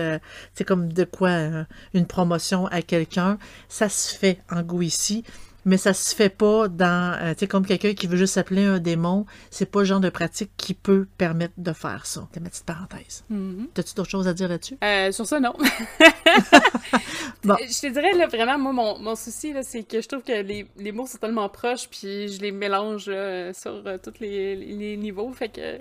c'est 0.54 0.64
comme 0.64 0.92
de 0.92 1.04
quoi 1.04 1.66
une 1.94 2.06
promotion 2.06 2.68
à 2.68 2.82
quelqu'un. 2.82 3.38
Ça 3.68 3.90
se 3.90 4.16
fait 4.16 4.40
en 4.50 4.62
goût 4.62 4.82
ici 4.82 5.24
mais 5.66 5.78
ça 5.78 5.94
se 5.94 6.14
fait 6.16 6.30
pas 6.30 6.68
dans, 6.68 7.18
euh, 7.22 7.34
tu 7.34 7.40
sais, 7.40 7.48
comme 7.48 7.66
quelqu'un 7.66 7.94
qui 7.94 8.08
veut 8.08 8.18
juste 8.18 8.38
appeler 8.38 8.66
un 8.66 8.80
démon, 8.80 9.26
c'est 9.50 9.66
pas 9.66 9.80
le 9.80 9.86
genre 9.86 10.00
de 10.00 10.10
pratique 10.10 10.52
qui 10.58 10.74
peut 10.74 11.08
permettre 11.18 11.54
de 11.58 11.74
faire 11.74 12.06
ça. 12.06 12.28
C'est 12.34 12.40
ma 12.40 12.50
petite 12.50 12.66
parenthèse. 12.66 13.24
Mm 13.30 13.66
T'as-tu 13.74 13.96
d'autres 13.96 14.10
choses 14.10 14.28
à 14.28 14.34
dire 14.34 14.50
là-dessus? 14.50 14.78
Euh, 14.84 15.12
sur 15.12 15.26
ça, 15.26 15.40
non. 15.40 15.54
bon. 17.44 17.56
Je 17.60 17.82
te 17.82 17.88
dirais, 17.88 18.14
là, 18.14 18.28
vraiment, 18.28 18.58
moi, 18.58 18.74
mon, 18.74 19.00
mon 19.00 19.16
souci, 19.16 19.54
là, 19.54 19.64
c'est 19.64 19.84
que 19.84 20.02
je 20.02 20.08
trouve 20.08 20.24
que 20.24 20.42
les, 20.42 20.68
les, 20.78 20.92
mots 20.92 21.08
sont 21.08 21.18
tellement 21.18 21.50
proches, 21.50 21.88
puis 21.90 22.28
je 22.28 22.42
les 22.42 22.52
mélange 22.52 23.06
euh, 23.08 23.54
sur 23.54 23.84
tous 24.04 24.20
les, 24.20 24.56
les, 24.56 24.98
niveaux, 24.98 25.32
fait 25.32 25.50
que... 25.50 25.78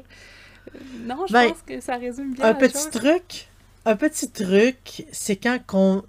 non, 1.00 1.26
je 1.26 1.32
ben, 1.32 1.48
pense 1.48 1.62
que 1.62 1.80
ça 1.80 1.96
résume 1.96 2.34
bien 2.34 2.44
Un 2.44 2.54
petit 2.54 2.90
truc 2.90 3.48
un 3.84 3.96
petit 3.96 4.30
truc, 4.30 5.06
c'est 5.10 5.36
quand 5.36 5.58
on 5.72 6.02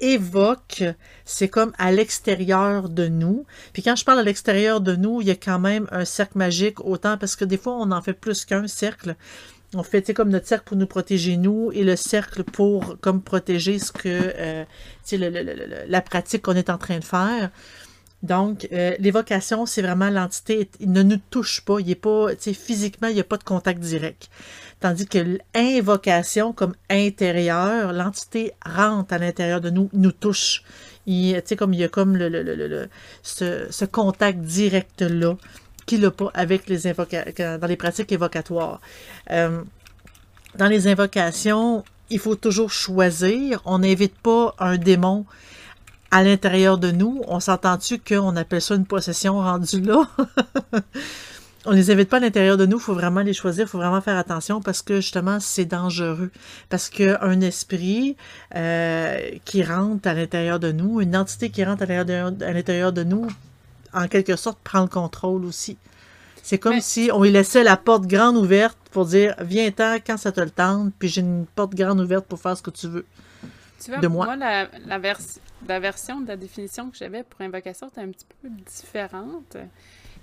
évoque, 0.00 0.82
c'est 1.26 1.48
comme 1.48 1.72
à 1.78 1.92
l'extérieur 1.92 2.88
de 2.88 3.08
nous. 3.08 3.44
Puis 3.74 3.82
quand 3.82 3.94
je 3.94 4.04
parle 4.04 4.20
à 4.20 4.22
l'extérieur 4.22 4.80
de 4.80 4.96
nous, 4.96 5.20
il 5.20 5.28
y 5.28 5.30
a 5.30 5.36
quand 5.36 5.58
même 5.58 5.86
un 5.90 6.06
cercle 6.06 6.38
magique, 6.38 6.80
autant 6.80 7.18
parce 7.18 7.36
que 7.36 7.44
des 7.44 7.58
fois, 7.58 7.74
on 7.74 7.90
en 7.90 8.00
fait 8.00 8.14
plus 8.14 8.44
qu'un 8.46 8.66
cercle. 8.66 9.16
On 9.74 9.82
fait 9.82 10.12
comme 10.14 10.30
notre 10.30 10.48
cercle 10.48 10.64
pour 10.64 10.76
nous 10.76 10.86
protéger 10.86 11.36
nous 11.36 11.70
et 11.72 11.84
le 11.84 11.94
cercle 11.94 12.42
pour 12.42 12.98
comme 13.00 13.22
protéger 13.22 13.78
ce 13.78 13.92
que 13.92 14.08
euh, 14.08 14.64
la 15.86 16.00
pratique 16.00 16.42
qu'on 16.42 16.56
est 16.56 16.70
en 16.70 16.78
train 16.78 16.98
de 16.98 17.04
faire. 17.04 17.50
Donc, 18.22 18.68
euh, 18.72 18.94
l'évocation, 18.98 19.64
c'est 19.64 19.80
vraiment 19.80 20.10
l'entité, 20.10 20.68
il 20.78 20.92
ne 20.92 21.02
nous 21.02 21.20
touche 21.30 21.62
pas, 21.62 21.80
il 21.80 21.90
est 21.90 21.94
pas, 21.94 22.28
physiquement, 22.36 23.08
il 23.08 23.14
n'y 23.14 23.20
a 23.20 23.24
pas 23.24 23.38
de 23.38 23.44
contact 23.44 23.80
direct. 23.80 24.28
Tandis 24.80 25.06
que 25.06 25.38
l'invocation 25.54 26.52
comme 26.52 26.74
intérieur, 26.90 27.92
l'entité 27.92 28.52
rentre 28.64 29.14
à 29.14 29.18
l'intérieur 29.18 29.60
de 29.60 29.70
nous, 29.70 29.88
nous 29.92 30.12
touche. 30.12 30.62
Sais, 31.06 31.56
comme 31.56 31.72
il 31.72 31.80
y 31.80 31.84
a 31.84 31.88
comme 31.88 32.16
le, 32.16 32.88
ce, 33.22 33.84
contact 33.86 34.40
direct-là 34.40 35.36
qu'il 35.86 36.02
n'a 36.02 36.10
pas 36.10 36.30
avec 36.34 36.68
les 36.68 36.86
invocations, 36.86 37.58
dans 37.58 37.66
les 37.66 37.76
pratiques 37.76 38.12
évocatoires. 38.12 38.80
Euh, 39.30 39.62
dans 40.56 40.66
les 40.66 40.86
invocations, 40.88 41.84
il 42.10 42.18
faut 42.18 42.36
toujours 42.36 42.70
choisir. 42.70 43.60
On 43.64 43.78
n'invite 43.78 44.16
pas 44.18 44.54
un 44.58 44.76
démon 44.76 45.24
à 46.10 46.22
l'intérieur 46.22 46.78
de 46.78 46.90
nous. 46.90 47.22
On 47.28 47.40
s'entend-tu 47.40 47.98
qu'on 47.98 48.36
appelle 48.36 48.62
ça 48.62 48.74
une 48.74 48.86
possession 48.86 49.38
rendue 49.38 49.80
là? 49.80 50.08
on 51.66 51.72
les 51.72 51.90
invite 51.90 52.08
pas 52.08 52.16
à 52.16 52.20
l'intérieur 52.20 52.56
de 52.56 52.66
nous, 52.66 52.78
il 52.78 52.82
faut 52.82 52.94
vraiment 52.94 53.20
les 53.20 53.34
choisir, 53.34 53.66
il 53.66 53.68
faut 53.68 53.78
vraiment 53.78 54.00
faire 54.00 54.16
attention 54.16 54.60
parce 54.60 54.82
que 54.82 54.96
justement 54.96 55.40
c'est 55.40 55.66
dangereux. 55.66 56.30
Parce 56.68 56.88
qu'un 56.88 57.40
esprit 57.40 58.16
euh, 58.56 59.18
qui 59.44 59.62
rentre 59.62 60.08
à 60.08 60.14
l'intérieur 60.14 60.58
de 60.58 60.72
nous, 60.72 61.00
une 61.00 61.16
entité 61.16 61.50
qui 61.50 61.64
rentre 61.64 61.82
à 61.82 61.86
l'intérieur 61.86 62.92
de 62.92 63.04
nous, 63.04 63.26
en 63.92 64.08
quelque 64.08 64.36
sorte 64.36 64.58
prend 64.64 64.82
le 64.82 64.88
contrôle 64.88 65.44
aussi. 65.44 65.76
C'est 66.42 66.58
comme 66.58 66.80
si 66.80 67.10
on 67.12 67.22
lui 67.22 67.30
laissait 67.30 67.62
la 67.62 67.76
porte 67.76 68.06
grande 68.06 68.36
ouverte 68.36 68.78
pour 68.90 69.04
dire 69.04 69.34
viens-t'en 69.40 69.96
quand 70.04 70.16
ça 70.16 70.32
te 70.32 70.40
le 70.40 70.50
tente, 70.50 70.92
puis 70.98 71.08
j'ai 71.08 71.20
une 71.20 71.44
porte 71.54 71.74
grande 71.74 72.00
ouverte 72.00 72.24
pour 72.24 72.40
faire 72.40 72.56
ce 72.56 72.62
que 72.62 72.70
tu 72.70 72.88
veux. 72.88 73.04
Tu 73.82 73.90
vois, 73.90 74.00
de 74.00 74.08
moi, 74.08 74.36
la, 74.36 74.68
la, 74.86 75.00
la 75.68 75.80
version 75.80 76.20
de 76.20 76.28
la 76.28 76.36
définition 76.36 76.90
que 76.90 76.96
j'avais 76.96 77.22
pour 77.22 77.40
invocation 77.40 77.88
était 77.88 78.02
un 78.02 78.10
petit 78.10 78.26
peu 78.42 78.48
différente 78.48 79.56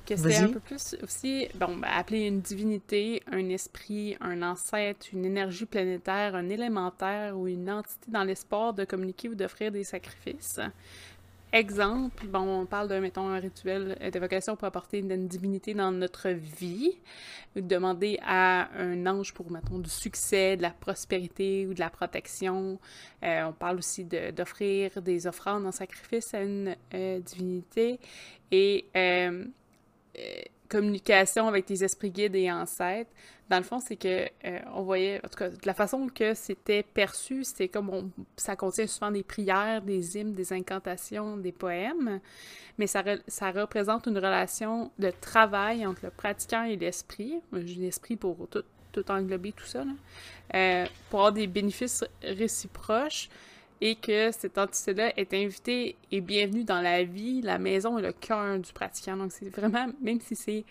que 0.07 0.15
c'est 0.15 0.37
un 0.37 0.47
peu 0.47 0.59
plus 0.59 0.95
aussi, 1.03 1.47
bon, 1.55 1.75
ben, 1.77 1.89
appeler 1.93 2.27
une 2.27 2.39
divinité, 2.39 3.21
un 3.31 3.49
esprit, 3.49 4.15
un 4.21 4.41
ancêtre, 4.41 5.07
une 5.11 5.25
énergie 5.25 5.65
planétaire, 5.65 6.35
un 6.35 6.49
élémentaire 6.49 7.37
ou 7.37 7.47
une 7.47 7.69
entité 7.69 8.09
dans 8.09 8.23
l'espoir 8.23 8.73
de 8.73 8.85
communiquer 8.85 9.29
ou 9.29 9.35
d'offrir 9.35 9.71
des 9.71 9.83
sacrifices. 9.83 10.59
Exemple, 11.53 12.27
bon, 12.27 12.61
on 12.61 12.65
parle 12.65 12.89
d'un, 12.89 12.99
mettons, 12.99 13.29
un 13.29 13.39
rituel 13.39 13.97
d'évocation 14.11 14.57
pour 14.57 14.67
apporter 14.67 14.99
une, 14.99 15.27
divinité 15.27 15.73
dans 15.73 15.93
notre 15.93 16.29
vie, 16.29 16.99
demander 17.55 18.19
à 18.21 18.69
un 18.77 19.05
ange 19.07 19.33
pour, 19.33 19.49
mettons, 19.49 19.79
du 19.79 19.89
succès, 19.89 20.57
de 20.57 20.61
la 20.61 20.71
prospérité 20.71 21.65
ou 21.65 21.73
de 21.73 21.79
la 21.79 21.89
protection. 21.89 22.79
Euh, 23.23 23.45
on 23.45 23.53
parle 23.53 23.77
aussi 23.77 24.03
d'offrir 24.03 25.01
des 25.01 25.25
offrandes 25.25 25.65
en 25.65 25.71
sacrifice 25.71 26.33
à 26.33 26.41
une 26.41 26.75
euh, 26.93 27.19
divinité. 27.19 28.01
Et 28.51 28.85
euh, 28.97 29.45
communication 30.67 31.47
avec 31.47 31.65
tes 31.65 31.81
esprits 31.81 32.11
guides 32.11 32.35
et 32.35 32.51
ancêtres, 32.51 33.11
dans 33.49 33.57
le 33.57 33.63
fond, 33.63 33.79
c'est 33.79 33.95
que 33.95 34.27
euh, 34.45 34.59
on 34.73 34.83
voyait, 34.83 35.21
en 35.23 35.29
tout 35.29 35.37
cas, 35.37 35.49
de 35.49 35.65
la 35.65 35.73
façon 35.73 36.07
que 36.07 36.33
c'était 36.33 36.83
perçu, 36.83 37.43
c'était 37.43 37.69
comme 37.69 38.11
ça 38.35 38.55
contient 38.55 38.87
souvent 38.87 39.11
des 39.11 39.23
prières, 39.23 39.81
des 39.81 40.17
hymnes, 40.17 40.33
des 40.33 40.51
incantations, 40.51 41.37
des 41.37 41.53
poèmes, 41.53 42.19
mais 42.77 42.87
ça, 42.87 43.01
représente 43.51 44.07
une 44.07 44.17
relation 44.17 44.91
de 44.99 45.11
travail 45.21 45.85
entre 45.85 46.05
le 46.05 46.11
pratiquant 46.11 46.63
et 46.63 46.75
l'esprit, 46.75 47.39
l'esprit 47.53 48.17
pour 48.17 48.47
tout, 48.51 48.63
tout 48.91 49.09
englober 49.09 49.53
tout 49.53 49.65
ça, 49.65 49.83
euh, 50.53 50.85
pour 51.09 51.19
avoir 51.19 51.33
des 51.33 51.47
bénéfices 51.47 52.03
réciproques 52.21 53.29
et 53.79 53.95
que 53.95 54.31
cette 54.31 54.57
entité-là 54.57 55.13
est 55.17 55.33
invitée 55.33 55.95
et 56.11 56.19
bienvenue 56.19 56.63
dans 56.63 56.81
la 56.81 57.03
vie, 57.03 57.41
la 57.41 57.59
maison 57.59 57.97
et 57.97 58.01
le 58.01 58.11
cœur 58.11 58.57
du 58.59 58.73
pratiquant. 58.73 59.15
Donc, 59.15 59.31
c'est 59.31 59.49
vraiment, 59.49 59.87
même 60.01 60.19
si 60.19 60.35
c'est 60.35 60.65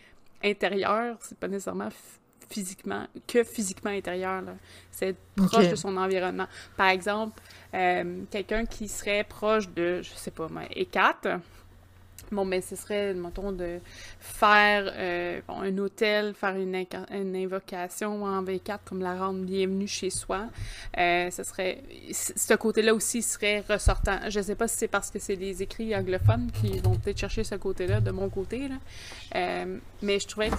intérieur, 0.45 1.17
c'est 1.21 1.39
pas 1.39 1.49
nécessairement 1.49 1.89
physiquement, 2.49 3.07
que 3.27 3.45
physiquement 3.45 3.91
intérieur. 3.91 4.43
C'est 4.91 5.09
être 5.09 5.47
proche 5.47 5.69
de 5.69 5.77
son 5.77 5.97
environnement. 5.97 6.47
Par 6.77 6.89
exemple, 6.89 7.41
euh, 7.75 8.23
quelqu'un 8.31 8.65
qui 8.65 8.89
serait 8.89 9.25
proche 9.25 9.69
de, 9.71 10.03
je 10.03 10.11
sais 10.15 10.31
pas, 10.31 10.49
moi, 10.49 10.63
E4, 10.75 11.41
Bon, 12.33 12.45
ben, 12.45 12.61
ce 12.61 12.75
serait, 12.75 13.15
mettons, 13.15 13.53
de 13.53 13.79
faire 14.19 14.93
euh, 14.97 15.41
un 15.49 15.79
hôtel, 15.79 16.35
faire 16.35 16.57
une, 16.57 16.75
une, 17.11 17.37
invocation 17.37 18.25
en 18.25 18.43
V4 18.43 18.79
comme 18.85 19.01
la 19.01 19.17
rendre 19.17 19.45
bienvenue 19.45 19.87
chez 19.87 20.11
soi. 20.11 20.47
Euh, 20.99 21.31
ce 21.31 21.45
serait, 21.45 21.83
ce 22.11 22.55
côté-là 22.55 22.95
aussi 22.95 23.23
serait 23.23 23.63
ressortant. 23.69 24.19
Je 24.29 24.41
sais 24.41 24.57
pas 24.57 24.67
si 24.67 24.77
c'est 24.77 24.89
parce 24.89 25.11
que 25.11 25.21
c'est 25.21 25.37
des 25.37 25.63
écrits 25.63 25.95
anglophones 25.95 26.51
qui 26.61 26.79
vont 26.81 26.97
peut-être 26.97 27.19
chercher 27.19 27.45
ce 27.45 27.55
côté-là 27.55 28.01
de 28.01 28.11
mon 28.11 28.29
côté, 28.29 28.69
là. 28.69 28.77
Euh, 29.37 29.79
mais 30.03 30.19
je 30.19 30.27
trouvais 30.27 30.51
que 30.51 30.57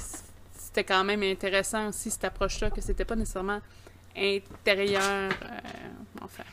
c'était 0.78 0.94
quand 0.94 1.04
même 1.04 1.24
intéressant 1.24 1.88
aussi 1.88 2.12
cette 2.12 2.26
approche-là, 2.26 2.70
que 2.70 2.82
c'était 2.82 3.04
pas 3.04 3.16
nécessairement 3.16 3.62
intérieur, 4.16 5.32
enfin. 6.22 6.44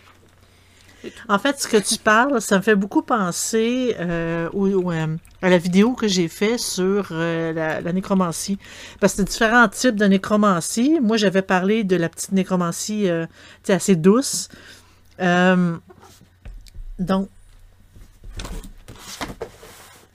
En 1.28 1.38
fait, 1.38 1.60
ce 1.60 1.68
que 1.68 1.76
tu 1.76 1.98
parles, 1.98 2.40
ça 2.40 2.56
me 2.56 2.62
fait 2.62 2.74
beaucoup 2.74 3.02
penser 3.02 3.94
euh, 4.00 4.48
euh, 4.54 5.16
à 5.42 5.50
la 5.50 5.58
vidéo 5.58 5.92
que 5.92 6.08
j'ai 6.08 6.28
faite 6.28 6.60
sur 6.60 7.08
euh, 7.10 7.52
la, 7.52 7.92
nécromancie. 7.92 8.56
Parce 9.00 9.16
que 9.16 9.22
différents 9.22 9.68
types 9.68 9.96
de 9.96 10.06
nécromancie. 10.06 10.98
Moi, 11.02 11.18
j'avais 11.18 11.42
parlé 11.42 11.84
de 11.84 11.96
la 11.96 12.08
petite 12.08 12.32
nécromancie 12.32 13.06
assez 13.68 13.96
douce. 13.96 14.48
donc, 15.18 17.28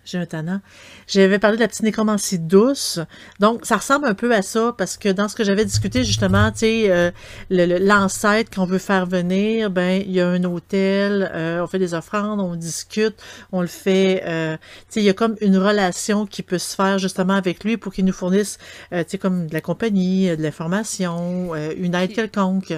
j'ai 0.09 0.17
un 0.17 0.25
tannant. 0.25 0.61
J'avais 1.07 1.39
parlé 1.39 1.57
de 1.57 1.61
la 1.61 1.67
petite 1.67 1.83
nécromancie 1.83 2.39
douce. 2.39 2.99
Donc, 3.39 3.65
ça 3.65 3.77
ressemble 3.77 4.07
un 4.07 4.13
peu 4.13 4.33
à 4.33 4.41
ça 4.41 4.73
parce 4.77 4.97
que 4.97 5.09
dans 5.09 5.27
ce 5.27 5.35
que 5.35 5.43
j'avais 5.43 5.65
discuté, 5.65 6.03
justement, 6.03 6.51
tu 6.51 6.59
sais, 6.59 6.91
euh, 6.91 7.11
l'ancêtre 7.49 8.49
qu'on 8.53 8.65
veut 8.65 8.79
faire 8.79 9.05
venir, 9.05 9.69
ben, 9.69 10.01
il 10.05 10.11
y 10.11 10.21
a 10.21 10.27
un 10.27 10.43
hôtel, 10.43 11.31
euh, 11.33 11.61
on 11.63 11.67
fait 11.67 11.79
des 11.79 11.93
offrandes, 11.93 12.39
on 12.39 12.55
discute, 12.55 13.15
on 13.51 13.61
le 13.61 13.67
fait, 13.67 14.23
euh, 14.25 14.57
tu 14.57 14.63
sais, 14.89 14.99
il 15.01 15.05
y 15.05 15.09
a 15.09 15.13
comme 15.13 15.35
une 15.41 15.57
relation 15.57 16.25
qui 16.25 16.41
peut 16.43 16.57
se 16.57 16.75
faire 16.75 16.97
justement 16.97 17.33
avec 17.33 17.63
lui 17.63 17.77
pour 17.77 17.93
qu'il 17.93 18.05
nous 18.05 18.13
fournisse, 18.13 18.57
tu 18.91 18.97
sais, 19.07 19.17
comme 19.17 19.47
de 19.47 19.53
la 19.53 19.61
compagnie, 19.61 20.35
de 20.35 20.41
l'information, 20.41 21.55
une 21.55 21.95
aide 21.95 22.13
quelconque. 22.13 22.73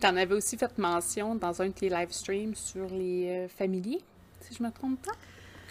Tu 0.00 0.06
en 0.06 0.16
avais 0.16 0.34
aussi 0.34 0.56
fait 0.56 0.76
mention 0.78 1.34
dans 1.34 1.62
un 1.62 1.66
de 1.66 1.72
tes 1.72 1.88
live 1.88 2.10
streams 2.10 2.54
sur 2.54 2.86
les 2.90 3.46
familiers, 3.56 4.00
si 4.40 4.54
je 4.56 4.62
me 4.62 4.70
trompe 4.70 5.00
pas? 5.02 5.12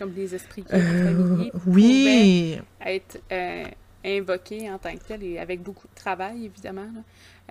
Comme 0.01 0.13
des 0.13 0.33
esprits 0.33 0.63
euh, 0.73 1.05
familiers 1.05 1.51
oui. 1.67 2.57
être 2.83 3.21
euh, 3.31 3.65
invoqués 4.03 4.67
en 4.71 4.79
tant 4.79 4.95
que 4.95 5.03
tel 5.07 5.21
et 5.21 5.37
avec 5.37 5.61
beaucoup 5.61 5.87
de 5.87 5.93
travail, 5.93 6.45
évidemment. 6.45 6.87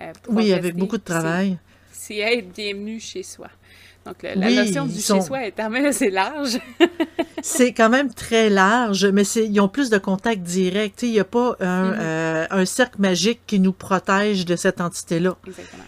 Euh, 0.01 0.11
oui, 0.27 0.51
avec 0.51 0.75
beaucoup 0.75 0.97
de 0.97 1.03
travail. 1.03 1.57
C'est 1.93 2.17
être 2.17 2.51
bienvenu 2.51 2.99
chez 2.99 3.23
soi. 3.23 3.47
Donc, 4.05 4.23
la 4.23 4.49
notion 4.49 4.85
du 4.85 4.99
chez-soi 4.99 5.47
est 5.47 5.51
quand 5.51 5.69
même 5.69 5.85
assez 5.85 6.09
large. 6.09 6.59
c'est 7.43 7.71
quand 7.71 7.89
même 7.89 8.11
très 8.11 8.49
large, 8.49 9.05
mais 9.05 9.23
ils 9.23 9.59
ont 9.59 9.67
plus 9.67 9.89
de 9.89 9.97
contact 9.99 10.41
direct. 10.41 11.03
Il 11.03 11.11
n'y 11.11 11.19
a 11.19 11.23
pas 11.23 11.55
un, 11.59 11.91
mm-hmm. 11.91 11.97
euh, 11.99 12.47
un, 12.49 12.65
cercle 12.65 12.99
magique 12.99 13.41
qui 13.45 13.59
nous 13.59 13.73
protège 13.73 14.45
de 14.45 14.55
cette 14.55 14.81
entité-là. 14.81 15.37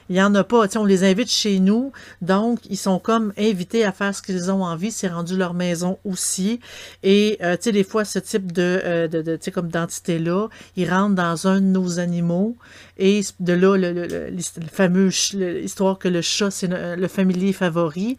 Il 0.10 0.14
n'y 0.14 0.22
en 0.22 0.34
a 0.36 0.44
pas. 0.44 0.68
on 0.76 0.86
les 0.86 1.04
invite 1.04 1.32
chez 1.32 1.60
nous, 1.60 1.92
donc 2.22 2.60
ils 2.70 2.78
sont 2.78 3.00
comme 3.00 3.34
invités 3.38 3.84
à 3.84 3.92
faire 3.92 4.14
ce 4.14 4.22
qu'ils 4.22 4.52
ont 4.52 4.64
envie. 4.64 4.92
C'est 4.92 5.08
rendu 5.08 5.36
leur 5.36 5.54
maison 5.56 5.98
aussi. 6.06 6.60
Et 7.02 7.38
euh, 7.42 7.56
tu 7.56 7.64
sais, 7.64 7.72
des 7.72 7.84
fois, 7.84 8.06
ce 8.06 8.20
type 8.20 8.52
de, 8.52 8.82
euh, 8.84 9.08
de, 9.08 9.22
de 9.22 9.38
comme 9.52 9.70
d'entité-là, 9.70 10.48
ils 10.76 10.90
rentrent 10.90 11.16
dans 11.16 11.48
un 11.48 11.62
de 11.62 11.66
nos 11.66 12.00
animaux. 12.00 12.58
Et 12.98 13.22
de 13.40 13.54
là, 13.54 13.78
le, 13.78 14.38
fameuse 14.72 15.34
histoire 15.64 15.98
que 15.98 16.08
le 16.08 16.22
chat, 16.22 16.52
c'est 16.52 16.68
le 16.68 17.08
familier 17.08 17.54
favori. 17.54 18.18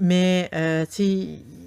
Mais, 0.00 0.50
euh, 0.54 0.84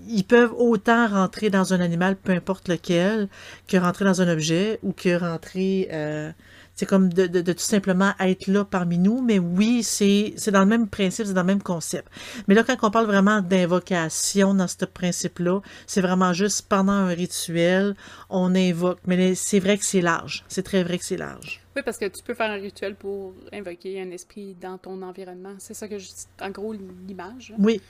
ils 0.10 0.24
peuvent 0.24 0.54
autant 0.58 1.08
rentrer 1.08 1.50
dans 1.50 1.74
un 1.74 1.82
animal, 1.82 2.16
peu 2.16 2.32
importe 2.32 2.70
lequel, 2.70 3.28
que 3.68 3.78
rentrer 3.78 4.06
dans 4.06 4.22
un 4.22 4.32
objet 4.32 4.80
ou 4.84 4.92
que 4.92 5.18
rentrer, 5.18 5.90
euh, 5.92 6.32
c'est 6.78 6.86
comme 6.86 7.12
de, 7.12 7.26
de, 7.26 7.52
tout 7.52 7.60
simplement 7.60 8.14
être 8.20 8.48
là 8.48 8.64
parmi 8.64 9.00
nous. 9.00 9.22
Mais 9.22 9.40
oui, 9.40 9.84
c'est 9.84 10.36
dans 10.52 10.62
le 10.62 10.68
même 10.68 10.88
principe, 10.88 11.26
c'est 11.26 11.34
dans 11.34 11.42
le 11.42 11.48
même 11.48 11.64
concept. 11.64 12.08
Mais 12.48 12.54
là, 12.54 12.64
quand 12.64 12.78
on 12.84 12.92
parle 12.92 13.08
vraiment 13.08 13.42
d'invocation 13.42 14.54
dans 14.54 14.68
ce 14.68 14.86
principe-là, 14.86 15.62
c'est 15.88 16.02
vraiment 16.02 16.34
juste 16.34 16.68
pendant 16.70 16.94
un 16.94 17.08
rituel, 17.08 17.96
on 18.30 18.54
invoque. 18.54 19.00
Mais 19.08 19.34
c'est 19.34 19.60
vrai 19.60 19.78
que 19.80 19.86
c'est 19.86 20.02
large. 20.02 20.46
C'est 20.48 20.64
très 20.64 20.84
vrai 20.84 21.00
que 21.00 21.04
c'est 21.04 21.18
large. 21.18 21.62
Oui, 21.76 21.82
parce 21.84 21.98
que 21.98 22.06
tu 22.06 22.24
peux 22.24 22.36
faire 22.36 22.52
un 22.52 22.62
rituel 22.62 22.96
pour 22.96 23.34
invoquer 23.52 24.00
un 24.02 24.12
esprit 24.12 24.56
dans 24.62 24.78
ton 24.78 25.02
environnement. 25.02 25.56
C'est 25.58 25.74
ça 25.74 25.88
que 25.88 25.98
je 25.98 26.08
en 26.42 26.52
gros 26.52 26.74
l'image. 26.74 27.56
Oui. 27.58 27.82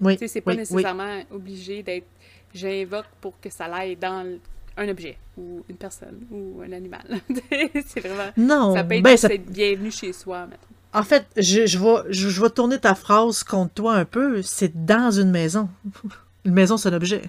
Oui. 0.00 0.18
C'est 0.26 0.40
pas 0.40 0.54
nécessairement 0.54 1.22
obligé 1.30 1.82
d'être 1.82 2.06
j'invoque 2.54 3.06
pour 3.20 3.38
que 3.40 3.50
ça 3.50 3.66
aille 3.66 3.96
dans 3.96 4.38
un 4.76 4.88
objet 4.88 5.18
ou 5.36 5.64
une 5.68 5.76
personne 5.76 6.20
ou 6.30 6.62
un 6.62 6.72
animal. 6.72 7.04
c'est 7.86 8.00
vraiment. 8.00 8.30
Non, 8.36 8.74
ça 8.74 8.84
peut 8.84 8.94
être, 8.94 9.02
ben, 9.02 9.42
bienvenu 9.48 9.90
chez 9.90 10.12
soi, 10.12 10.40
maintenant. 10.40 10.58
En 10.94 11.02
fait, 11.02 11.26
je, 11.36 11.66
je, 11.66 11.78
vais, 11.78 12.12
je, 12.12 12.42
vais 12.42 12.50
tourner 12.50 12.78
ta 12.78 12.94
phrase 12.94 13.42
contre 13.44 13.72
toi 13.74 13.94
un 13.94 14.04
peu. 14.04 14.42
C'est 14.42 14.84
dans 14.84 15.10
une 15.10 15.30
maison. 15.30 15.68
Une 16.44 16.54
maison, 16.54 16.76
c'est 16.76 16.88
un 16.88 16.94
objet. 16.94 17.22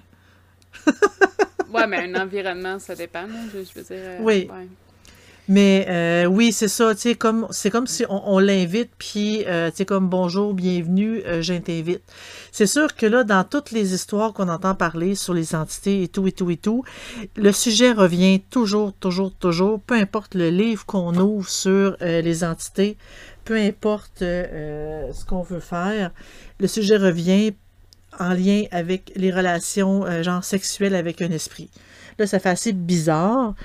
ouais, 1.71 1.85
mais 1.85 1.97
un 1.97 2.19
environnement, 2.19 2.79
ça 2.79 2.95
dépend. 2.95 3.25
Je, 3.53 3.59
veux 3.59 3.83
dire. 3.83 3.85
Euh, 3.91 4.17
oui. 4.21 4.49
Mais 5.49 5.85
euh, 5.89 6.25
oui, 6.25 6.53
c'est 6.53 6.69
ça, 6.69 6.95
tu 6.95 7.01
sais, 7.01 7.15
comme 7.15 7.47
c'est 7.51 7.69
comme 7.69 7.85
si 7.85 8.05
on, 8.09 8.39
l'invite, 8.39 8.91
puis 8.97 9.43
euh, 9.45 9.69
tu 9.71 9.77
sais, 9.77 9.85
comme 9.85 10.07
bonjour, 10.07 10.53
bienvenue, 10.53 11.21
euh, 11.25 11.41
je 11.41 11.53
t'invite. 11.55 12.01
C'est 12.53 12.65
sûr 12.65 12.95
que 12.95 13.05
là, 13.05 13.25
dans 13.25 13.43
toutes 13.43 13.71
les 13.71 13.93
histoires 13.93 14.31
qu'on 14.31 14.47
entend 14.47 14.73
parler 14.73 15.15
sur 15.15 15.33
les 15.33 15.53
entités 15.53 16.03
et 16.03 16.07
tout, 16.07 16.27
et 16.27 16.31
tout, 16.31 16.49
et 16.49 16.55
tout, 16.55 16.85
le 17.35 17.51
sujet 17.51 17.91
revient 17.91 18.39
toujours, 18.39 18.93
toujours, 18.93 19.33
toujours, 19.33 19.81
peu 19.81 19.95
importe 19.95 20.35
le 20.35 20.49
livre 20.49 20.85
qu'on 20.85 21.13
ouvre 21.17 21.49
sur 21.49 21.97
les 21.99 22.43
entités, 22.45 22.97
peu 23.43 23.57
importe 23.57 24.19
ce 24.19 25.25
qu'on 25.25 25.41
veut 25.41 25.59
faire, 25.59 26.11
le 26.59 26.67
sujet 26.67 26.95
revient 26.95 27.53
en 28.17 28.29
lien 28.29 28.63
avec 28.71 29.11
les 29.15 29.31
relations 29.31 30.05
genre 30.23 30.43
sexuelles 30.43 30.95
avec 30.95 31.21
un 31.21 31.31
esprit. 31.31 31.69
Là, 32.19 32.27
ça 32.27 32.39
fait 32.39 32.49
assez 32.49 32.71
bizarre. 32.71 33.55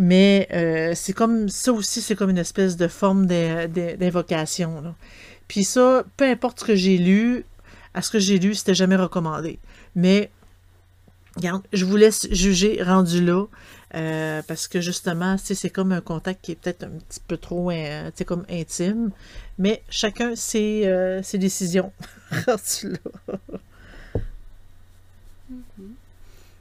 Mais 0.00 0.46
euh, 0.52 0.92
c'est 0.94 1.12
comme 1.12 1.48
ça 1.48 1.72
aussi, 1.72 2.00
c'est 2.00 2.14
comme 2.14 2.30
une 2.30 2.38
espèce 2.38 2.76
de 2.76 2.86
forme 2.86 3.26
d'invocation. 3.26 4.94
Puis 5.48 5.64
ça, 5.64 6.04
peu 6.16 6.24
importe 6.24 6.60
ce 6.60 6.64
que 6.66 6.76
j'ai 6.76 6.98
lu, 6.98 7.44
à 7.94 8.00
ce 8.00 8.12
que 8.12 8.20
j'ai 8.20 8.38
lu, 8.38 8.54
c'était 8.54 8.76
jamais 8.76 8.94
recommandé. 8.94 9.58
Mais 9.96 10.30
regarde, 11.34 11.64
je 11.72 11.84
vous 11.84 11.96
laisse 11.96 12.28
juger 12.30 12.80
rendu 12.80 13.24
là. 13.24 13.46
Euh, 13.94 14.40
parce 14.46 14.68
que 14.68 14.80
justement, 14.80 15.36
c'est 15.36 15.70
comme 15.70 15.90
un 15.90 16.00
contact 16.00 16.44
qui 16.44 16.52
est 16.52 16.56
peut-être 16.56 16.84
un 16.84 16.90
petit 16.90 17.20
peu 17.26 17.36
trop 17.36 17.72
euh, 17.72 18.10
comme 18.24 18.44
intime. 18.48 19.10
Mais 19.58 19.82
chacun 19.90 20.36
ses, 20.36 21.20
ses 21.24 21.38
décisions 21.38 21.90
rendu 22.46 22.92
là. 22.92 23.34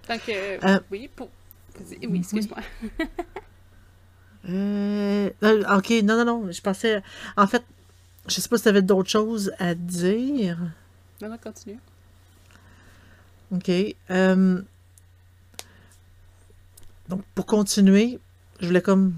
Donc, 0.09 0.21
mm-hmm. 0.27 0.81
oui, 0.89 1.09
pour, 1.15 1.29
oui, 2.09 2.19
excuse-moi. 2.19 2.57
Euh, 4.49 5.29
euh, 5.43 5.77
ok, 5.77 5.89
non, 6.03 6.23
non, 6.23 6.25
non. 6.25 6.51
Je 6.51 6.61
pensais. 6.61 7.01
En 7.35 7.47
fait, 7.47 7.63
je 8.27 8.39
sais 8.39 8.47
pas 8.47 8.57
si 8.57 8.63
tu 8.63 8.69
avais 8.69 8.81
d'autres 8.81 9.09
choses 9.09 9.51
à 9.59 9.75
dire. 9.75 10.57
Non, 11.21 11.29
non, 11.29 11.37
continue. 11.37 11.79
Ok. 13.51 13.69
Euh, 14.09 14.61
donc, 17.09 17.23
pour 17.35 17.45
continuer, 17.45 18.19
je 18.59 18.67
voulais 18.67 18.81
comme. 18.81 19.15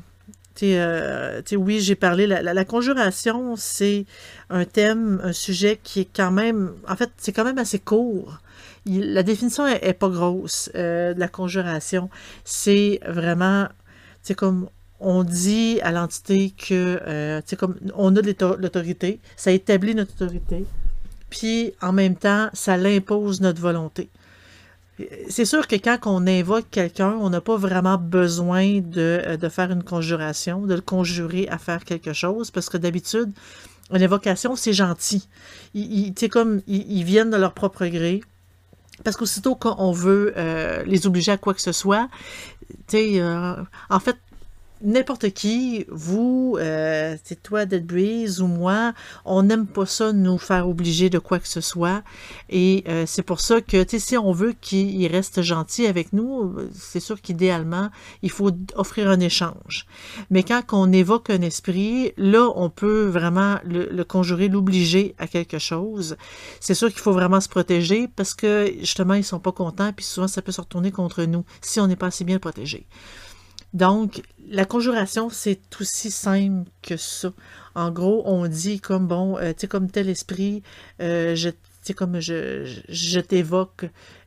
Tu 0.55 0.71
sais, 0.71 1.55
oui, 1.55 1.79
j'ai 1.79 1.95
parlé. 1.95 2.27
La, 2.27 2.41
la 2.41 2.65
conjuration, 2.65 3.55
c'est 3.55 4.05
un 4.49 4.65
thème, 4.65 5.21
un 5.23 5.31
sujet 5.31 5.79
qui 5.81 6.01
est 6.01 6.09
quand 6.13 6.31
même. 6.31 6.73
En 6.87 6.95
fait, 6.95 7.11
c'est 7.17 7.31
quand 7.31 7.45
même 7.45 7.59
assez 7.59 7.79
court 7.79 8.39
la 8.85 9.23
définition 9.23 9.67
est, 9.67 9.93
pas 9.93 10.09
grosse 10.09 10.69
euh, 10.75 11.13
de 11.13 11.19
la 11.19 11.27
conjuration. 11.27 12.09
C'est 12.43 12.99
vraiment, 13.05 13.67
c'est 14.21 14.35
comme 14.35 14.69
on 14.99 15.23
dit 15.23 15.79
à 15.81 15.91
l'entité 15.91 16.51
que, 16.51 16.99
euh, 17.07 17.41
comme 17.57 17.75
on 17.95 18.15
a 18.15 18.21
l'autorité, 18.21 19.19
ça 19.37 19.51
établit 19.51 19.95
notre 19.95 20.13
autorité, 20.13 20.65
puis 21.29 21.73
en 21.81 21.93
même 21.93 22.15
temps, 22.15 22.49
ça 22.53 22.75
l'impose 22.77 23.41
notre 23.41 23.61
volonté. 23.61 24.09
C'est 25.29 25.45
sûr 25.45 25.67
que 25.67 25.77
quand 25.77 25.99
on 26.05 26.27
invoque 26.27 26.69
quelqu'un, 26.69 27.13
on 27.21 27.29
n'a 27.29 27.39
pas 27.39 27.55
vraiment 27.55 27.97
besoin 27.97 28.81
de, 28.81 29.21
euh, 29.25 29.49
faire 29.49 29.71
une 29.71 29.83
conjuration, 29.83 30.65
de 30.65 30.75
le 30.75 30.81
conjurer 30.81 31.47
à 31.47 31.57
faire 31.57 31.85
quelque 31.85 32.11
chose, 32.11 32.51
parce 32.51 32.69
que 32.69 32.75
d'habitude, 32.75 33.31
une 33.91 34.03
invocation, 34.03 34.55
c'est 34.55 34.73
gentil. 34.73 35.27
Ils, 35.73 36.13
comme, 36.29 36.61
ils, 36.67 37.03
viennent 37.03 37.31
de 37.31 37.37
leur 37.37 37.53
propre 37.53 37.85
gré. 37.87 38.21
Parce 39.03 39.17
qu'aussitôt 39.17 39.55
qu'on 39.55 39.91
veut 39.91 40.33
euh, 40.37 40.83
les 40.85 41.07
obliger 41.07 41.31
à 41.31 41.37
quoi 41.37 41.53
que 41.53 41.61
ce 41.61 41.71
soit, 41.71 42.09
tu 42.87 42.97
sais, 42.97 43.21
euh, 43.21 43.55
en 43.89 43.99
fait, 43.99 44.17
n'importe 44.81 45.29
qui, 45.31 45.85
vous, 45.89 46.57
euh, 46.59 47.15
c'est 47.23 47.41
toi, 47.41 47.65
Dead 47.65 47.85
Breeze 47.85 48.41
ou 48.41 48.47
moi, 48.47 48.93
on 49.25 49.43
n'aime 49.43 49.67
pas 49.67 49.85
ça 49.85 50.13
nous 50.13 50.37
faire 50.37 50.67
obliger 50.67 51.09
de 51.09 51.19
quoi 51.19 51.39
que 51.39 51.47
ce 51.47 51.61
soit. 51.61 52.03
Et 52.49 52.83
euh, 52.87 53.05
c'est 53.05 53.23
pour 53.23 53.41
ça 53.41 53.61
que, 53.61 53.83
tu 53.83 53.91
sais, 53.91 53.99
si 53.99 54.17
on 54.17 54.31
veut 54.31 54.53
qu'il 54.59 55.05
reste 55.07 55.41
gentil 55.41 55.85
avec 55.85 56.13
nous, 56.13 56.55
c'est 56.73 56.99
sûr 56.99 57.21
qu'idéalement, 57.21 57.89
il 58.21 58.31
faut 58.31 58.51
offrir 58.75 59.09
un 59.09 59.19
échange. 59.19 59.85
Mais 60.29 60.43
quand 60.43 60.63
on 60.71 60.91
évoque 60.91 61.29
un 61.29 61.41
esprit, 61.41 62.13
là, 62.17 62.49
on 62.55 62.69
peut 62.69 63.05
vraiment 63.05 63.57
le, 63.65 64.03
conjurer, 64.03 64.47
l'obliger 64.47 65.15
à 65.17 65.27
quelque 65.27 65.59
chose. 65.59 66.15
C'est 66.59 66.73
sûr 66.73 66.89
qu'il 66.89 66.99
faut 66.99 67.11
vraiment 67.11 67.41
se 67.41 67.49
protéger 67.49 68.07
parce 68.15 68.33
que, 68.33 68.73
justement, 68.79 69.13
ils 69.13 69.23
sont 69.23 69.39
pas 69.39 69.51
contents, 69.51 69.91
puis 69.93 70.05
souvent, 70.05 70.27
ça 70.27 70.41
peut 70.41 70.51
se 70.51 70.61
retourner 70.61 70.91
contre 70.91 71.23
nous 71.23 71.43
si 71.61 71.79
on 71.79 71.87
n'est 71.87 71.95
pas 71.95 72.07
assez 72.07 72.23
bien 72.23 72.39
protégé. 72.39 72.87
Donc, 73.73 74.23
la 74.49 74.65
conjuration, 74.65 75.29
c'est 75.29 75.59
aussi 75.79 76.11
simple 76.11 76.69
que 76.81 76.97
ça. 76.97 77.31
En 77.75 77.91
gros, 77.91 78.23
on 78.25 78.47
dit 78.47 78.79
comme, 78.79 79.07
bon, 79.07 79.37
euh, 79.37 79.51
tu 79.53 79.61
sais, 79.61 79.67
comme 79.67 79.89
tel 79.91 80.09
esprit, 80.09 80.63
euh, 81.01 81.35
je 81.35 81.49
comme 81.95 82.19
je, 82.19 82.71
je, 82.87 83.19
t'évoque 83.19 83.85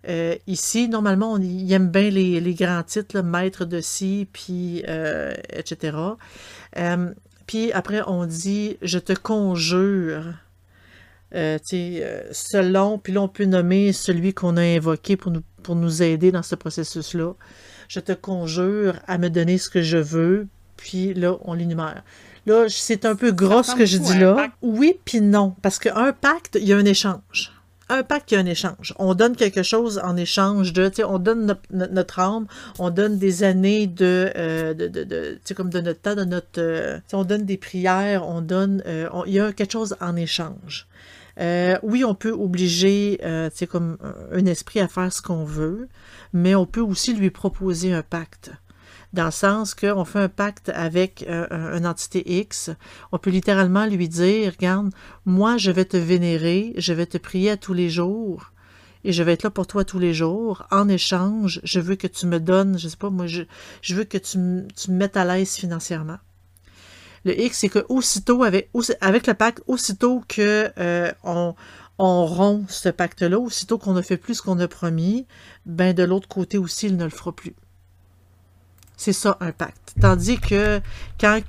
euh, 0.09 0.35
ici. 0.49 0.89
Normalement, 0.89 1.33
on 1.33 1.41
aime 1.41 1.91
bien 1.91 2.11
les, 2.11 2.41
les 2.41 2.55
grands 2.55 2.83
titres, 2.83 3.21
maître 3.21 3.65
de 3.65 3.81
ci, 3.81 4.27
puis 4.33 4.83
etc. 5.51 5.97
puis 7.47 7.71
après, 7.71 8.03
on 8.09 8.27
dit 8.27 8.79
je 8.83 8.99
te 8.99 9.13
conjure. 9.13 10.25
Selon, 11.33 12.99
puis 12.99 13.13
là, 13.13 13.23
on 13.23 13.29
peut 13.29 13.45
nommer 13.45 13.93
celui 13.93 14.35
qu'on 14.35 14.57
a 14.57 14.63
invoqué 14.63 15.17
pour 15.17 15.33
nous, 15.33 15.43
pour 15.63 15.77
nous 15.77 16.03
aider 16.03 16.33
dans 16.33 16.43
ce 16.43 16.55
processus-là 16.55 17.35
je 17.93 18.01
te 18.01 18.13
conjure 18.13 18.95
à 19.07 19.19
me 19.19 19.29
donner 19.29 19.59
ce 19.59 19.69
que 19.69 19.83
je 19.83 19.99
veux, 19.99 20.47
puis 20.79 21.13
là, 21.13 21.37
on 21.43 21.53
l'énumère. 21.53 22.03
Là, 22.47 22.65
c'est 22.71 23.05
un 23.05 23.15
peu 23.15 23.33
gros 23.33 23.63
ce 23.63 23.75
que 23.75 23.85
je 23.85 23.99
dis 23.99 24.19
là. 24.19 24.49
Oui, 24.63 24.99
puis 25.05 25.21
non. 25.21 25.55
Parce 25.61 25.79
qu'un 25.79 26.15
pacte, 26.15 26.57
il 26.59 26.67
y 26.67 26.73
a 26.73 26.79
un 26.79 26.87
échange. 26.87 27.53
Un 27.91 28.03
pacte, 28.03 28.31
il 28.31 28.35
y 28.35 28.37
a 28.39 28.41
un 28.41 28.47
échange. 28.47 28.95
On 28.99 29.13
donne 29.13 29.37
quelque 29.37 29.63
chose 29.63 30.01
en 30.03 30.17
échange 30.17 30.73
de, 30.73 30.89
tu 30.89 30.97
sais, 30.97 31.05
on 31.05 31.19
donne 31.19 31.55
notre, 31.71 32.19
âme, 32.19 32.47
on 32.79 32.89
donne 32.89 33.19
des 33.19 33.43
années 33.43 33.87
de, 33.87 34.33
euh, 34.37 34.73
de, 34.73 34.89
de, 34.89 35.05
tu 35.05 35.41
sais, 35.45 35.55
comme 35.55 35.69
de 35.69 35.83
notre 35.83 36.01
temps, 36.01 36.15
de 36.15 36.25
notre, 36.25 36.49
euh, 36.59 36.99
on 37.13 37.25
donne 37.25 37.45
des 37.45 37.59
prières, 37.59 38.27
on 38.27 38.41
donne, 38.41 38.83
euh, 38.87 39.07
il 39.27 39.35
y 39.35 39.41
a 39.41 39.53
quelque 39.53 39.73
chose 39.73 39.97
en 40.01 40.17
échange. 40.17 40.89
Oui, 41.39 42.05
on 42.05 42.15
peut 42.15 42.33
obliger, 42.33 43.19
sais, 43.53 43.67
comme 43.67 43.99
un 44.31 44.47
esprit 44.47 44.81
à 44.81 44.89
faire 44.89 45.13
ce 45.13 45.23
qu'on 45.23 45.45
veut 45.45 45.89
mais 46.33 46.55
on 46.55 46.67
peut 46.67 46.81
aussi 46.81 47.15
lui 47.15 47.31
proposer 47.31 47.93
un 47.93 48.03
pacte. 48.03 48.51
dans 49.13 49.27
le 49.27 49.31
sens 49.31 49.75
qu'on 49.75 50.07
fait 50.07 50.21
un 50.21 50.29
pacte 50.31 50.71
avec 50.71 51.27
euh, 51.29 51.77
une 51.77 51.87
entité 51.87 52.39
X. 52.41 52.71
On 53.13 53.19
peut 53.19 53.29
littéralement 53.29 53.85
lui 53.85 54.09
dire, 54.09 54.53
regarde, 54.53 54.91
moi, 55.27 55.59
je 55.59 55.71
vais 55.71 55.85
te 55.85 55.99
vénérer, 55.99 56.73
je 56.79 56.95
vais 56.95 57.05
te 57.05 57.19
prier 57.19 57.51
à 57.51 57.57
tous 57.59 57.75
les 57.75 57.91
jours, 57.91 58.53
et 59.05 59.13
je 59.13 59.23
vais 59.23 59.35
être 59.35 59.43
là 59.43 59.51
pour 59.51 59.67
toi 59.67 59.85
tous 59.85 59.99
les 59.99 60.15
jours. 60.15 60.67
En 60.71 60.89
échange, 60.89 61.61
je 61.63 61.81
veux 61.81 61.97
que 61.97 62.07
tu 62.07 62.27
me 62.27 62.41
donnes, 62.41 62.79
je 62.79 62.89
sais 62.89 62.97
pas, 62.97 63.11
moi, 63.11 63.27
je, 63.27 63.45
veux 63.91 64.05
que 64.05 64.17
tu, 64.17 64.39
tu 64.75 64.91
me 64.91 64.97
mettes 64.97 65.19
à 65.19 65.27
l'aise 65.27 65.57
financièrement. 65.57 66.19
Le 67.25 67.41
X, 67.41 67.59
c'est 67.59 67.69
que 67.69 67.85
aussitôt, 67.89 68.43
avec, 68.43 68.69
le 69.27 69.35
pacte, 69.35 69.63
aussitôt 69.67 70.23
que 70.27 70.71
euh, 70.79 71.13
rompt 71.99 72.69
ce 72.69 72.89
pacte-là, 72.89 73.39
aussitôt 73.39 73.79
qu'on 73.79 73.93
ne 73.93 74.03
fait 74.03 74.17
plus 74.17 74.37
ce 74.37 74.43
qu'on 74.43 74.59
a 74.59 74.69
promis, 74.69 75.27
ben 75.67 75.95
de 75.95 76.03
l'autre 76.03 76.29
côté 76.29 76.59
aussi, 76.59 76.87
il 76.87 76.97
ne 76.97 77.05
le 77.05 77.11
fera 77.11 77.33
plus. 77.33 77.55
C'est 78.97 79.13
ça 79.13 79.37
un 79.41 79.53
pacte. 79.53 79.95
Tandis 80.01 80.39
que 80.39 80.81
quand 81.21 81.41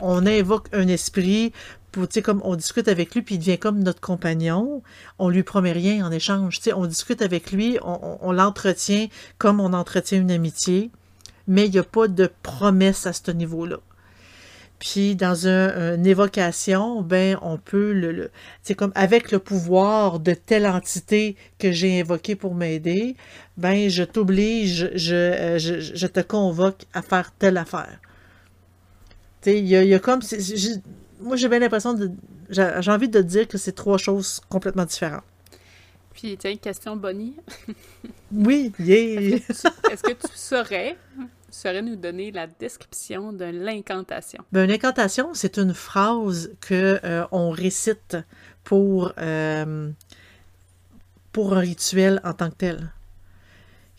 on, 0.00 0.26
invoque 0.26 0.68
un 0.72 0.88
esprit, 0.88 1.52
pour, 1.92 2.06
comme 2.22 2.40
on 2.44 2.56
discute 2.56 2.88
avec 2.88 3.14
lui, 3.14 3.22
puis 3.22 3.34
il 3.36 3.38
devient 3.38 3.58
comme 3.58 3.82
notre 3.82 4.00
compagnon, 4.00 4.82
on 5.18 5.28
lui 5.28 5.42
promet 5.42 5.72
rien 5.72 6.06
en 6.06 6.10
échange. 6.10 6.56
Tu 6.56 6.64
sais, 6.64 6.72
on 6.72 6.86
discute 6.86 7.22
avec 7.22 7.52
lui, 7.52 7.78
on- 7.82 8.18
on 8.20 8.32
l'entretient 8.32 9.08
comme 9.38 9.60
on 9.60 9.72
entretient 9.72 10.20
une 10.20 10.30
amitié, 10.30 10.90
mais 11.46 11.66
il 11.66 11.72
n'y 11.72 11.78
a 11.78 11.84
pas 11.84 12.08
de 12.08 12.30
promesse 12.42 13.06
à 13.06 13.12
ce 13.12 13.30
niveau-là. 13.30 13.78
Puis 14.78 15.16
dans 15.16 15.48
un- 15.48 15.94
une 15.94 16.06
évocation, 16.06 17.00
ben 17.00 17.38
on 17.40 17.56
peut 17.56 17.92
le, 17.92 18.12
le 18.12 18.30
c'est 18.62 18.74
comme 18.74 18.92
avec 18.94 19.32
le 19.32 19.38
pouvoir 19.38 20.20
de 20.20 20.34
telle 20.34 20.66
entité 20.66 21.36
que 21.58 21.72
j'ai 21.72 22.00
invoqué 22.00 22.36
pour 22.36 22.54
m'aider, 22.54 23.16
ben 23.56 23.88
je 23.88 24.02
t'oblige, 24.02 24.90
je, 24.94 25.14
euh, 25.14 25.58
je, 25.58 25.80
je 25.80 26.06
te 26.06 26.20
convoque 26.20 26.84
à 26.92 27.00
faire 27.00 27.32
telle 27.38 27.56
affaire. 27.56 27.98
Tu 29.40 29.50
sais, 29.50 29.58
il 29.58 29.66
y 29.66 29.76
a, 29.76 29.82
y 29.84 29.94
a 29.94 29.98
comme 29.98 30.20
moi 31.20 31.36
j'ai 31.36 31.48
bien 31.48 31.58
l'impression 31.60 31.94
de 31.94 32.10
j'ai 32.50 32.90
envie 32.90 33.08
de 33.08 33.22
dire 33.22 33.48
que 33.48 33.58
c'est 33.58 33.72
trois 33.72 33.98
choses 33.98 34.40
complètement 34.48 34.84
différentes. 34.84 35.24
Puis, 36.14 36.36
tiens, 36.38 36.56
question 36.56 36.96
Bonnie. 36.96 37.36
Oui, 38.32 38.72
yeah. 38.78 39.36
Est-ce 39.90 40.02
que 40.02 40.12
tu 40.12 40.28
saurais, 40.34 40.96
tu 40.96 40.96
saurais 40.96 40.96
nous 41.82 41.96
donner 41.96 42.32
la 42.32 42.46
description 42.46 43.32
de 43.32 43.44
l'incantation? 43.44 44.44
Ben, 44.52 44.64
une 44.64 44.72
incantation, 44.72 45.34
c'est 45.34 45.58
une 45.58 45.74
phrase 45.74 46.52
que 46.60 47.00
euh, 47.04 47.26
on 47.32 47.50
récite 47.50 48.16
pour, 48.64 49.12
euh, 49.18 49.90
pour 51.32 51.54
un 51.54 51.60
rituel 51.60 52.20
en 52.24 52.32
tant 52.32 52.50
que 52.50 52.56
tel. 52.56 52.92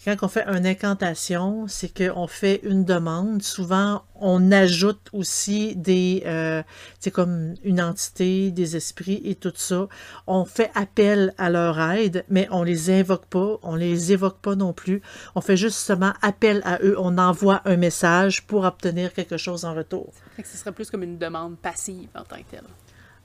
Quand 0.08 0.16
on 0.22 0.30
fait 0.30 0.48
une 0.48 0.66
incantation, 0.66 1.68
c'est 1.68 1.92
qu'on 1.94 2.28
fait 2.28 2.62
une 2.64 2.86
demande. 2.86 3.44
Souvent, 3.44 4.06
on 4.16 4.54
ajoute 4.54 5.10
aussi 5.12 5.76
des, 5.76 6.24
euh, 6.26 6.64
c'est 6.98 7.12
comme 7.12 7.56
une 7.62 7.82
entité, 7.82 8.52
des 8.52 8.78
esprits 8.78 9.22
et 9.26 9.36
tout 9.36 9.52
ça. 9.54 9.90
On 10.26 10.46
fait 10.46 10.72
appel 10.76 11.34
à 11.38 11.50
leur 11.50 11.78
aide, 11.92 12.24
mais 12.30 12.48
on 12.52 12.64
les 12.64 12.90
invoque 12.90 13.26
pas, 13.26 13.60
on 13.64 13.76
les 13.76 14.14
évoque 14.14 14.40
pas 14.40 14.56
non 14.56 14.72
plus. 14.72 15.02
On 15.36 15.42
fait 15.42 15.58
justement 15.58 16.14
appel 16.22 16.62
à 16.64 16.80
eux. 16.82 16.96
On 16.98 17.18
envoie 17.18 17.62
un 17.66 17.76
message 17.76 18.48
pour 18.48 18.64
obtenir 18.64 19.12
quelque 19.12 19.36
chose 19.36 19.66
en 19.66 19.74
retour. 19.74 20.14
Fait 20.38 20.44
que 20.44 20.48
ce 20.48 20.56
serait 20.56 20.72
plus 20.72 20.90
comme 20.90 21.04
une 21.04 21.18
demande 21.18 21.58
passive 21.58 22.08
en 22.16 22.24
tant 22.24 22.38
que 22.38 22.50
telle. 22.50 22.64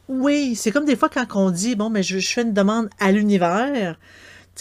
Oui, 0.09 0.57
c'est 0.57 0.73
comme 0.73 0.85
des 0.85 0.97
fois 0.97 1.09
quand 1.09 1.27
on 1.37 1.53
dit, 1.53 1.77
bon, 1.77 1.91
mais 1.91 2.03
je, 2.03 2.19
je 2.19 2.33
fais 2.33 2.43
une 2.43 2.53
demande 2.53 2.91
à 2.99 3.13
l'univers. 3.13 3.97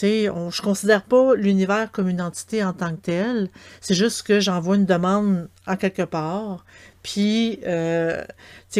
Je 0.00 0.62
considère 0.62 1.02
pas 1.02 1.34
l'univers 1.34 1.90
comme 1.92 2.08
une 2.08 2.20
entité 2.20 2.64
en 2.64 2.72
tant 2.72 2.90
que 2.90 3.00
telle. 3.00 3.48
C'est 3.80 3.94
juste 3.94 4.22
que 4.22 4.40
j'envoie 4.40 4.76
une 4.76 4.86
demande 4.86 5.48
en 5.66 5.76
quelque 5.76 6.02
part. 6.02 6.64
Puis, 7.02 7.58
euh, 7.66 8.22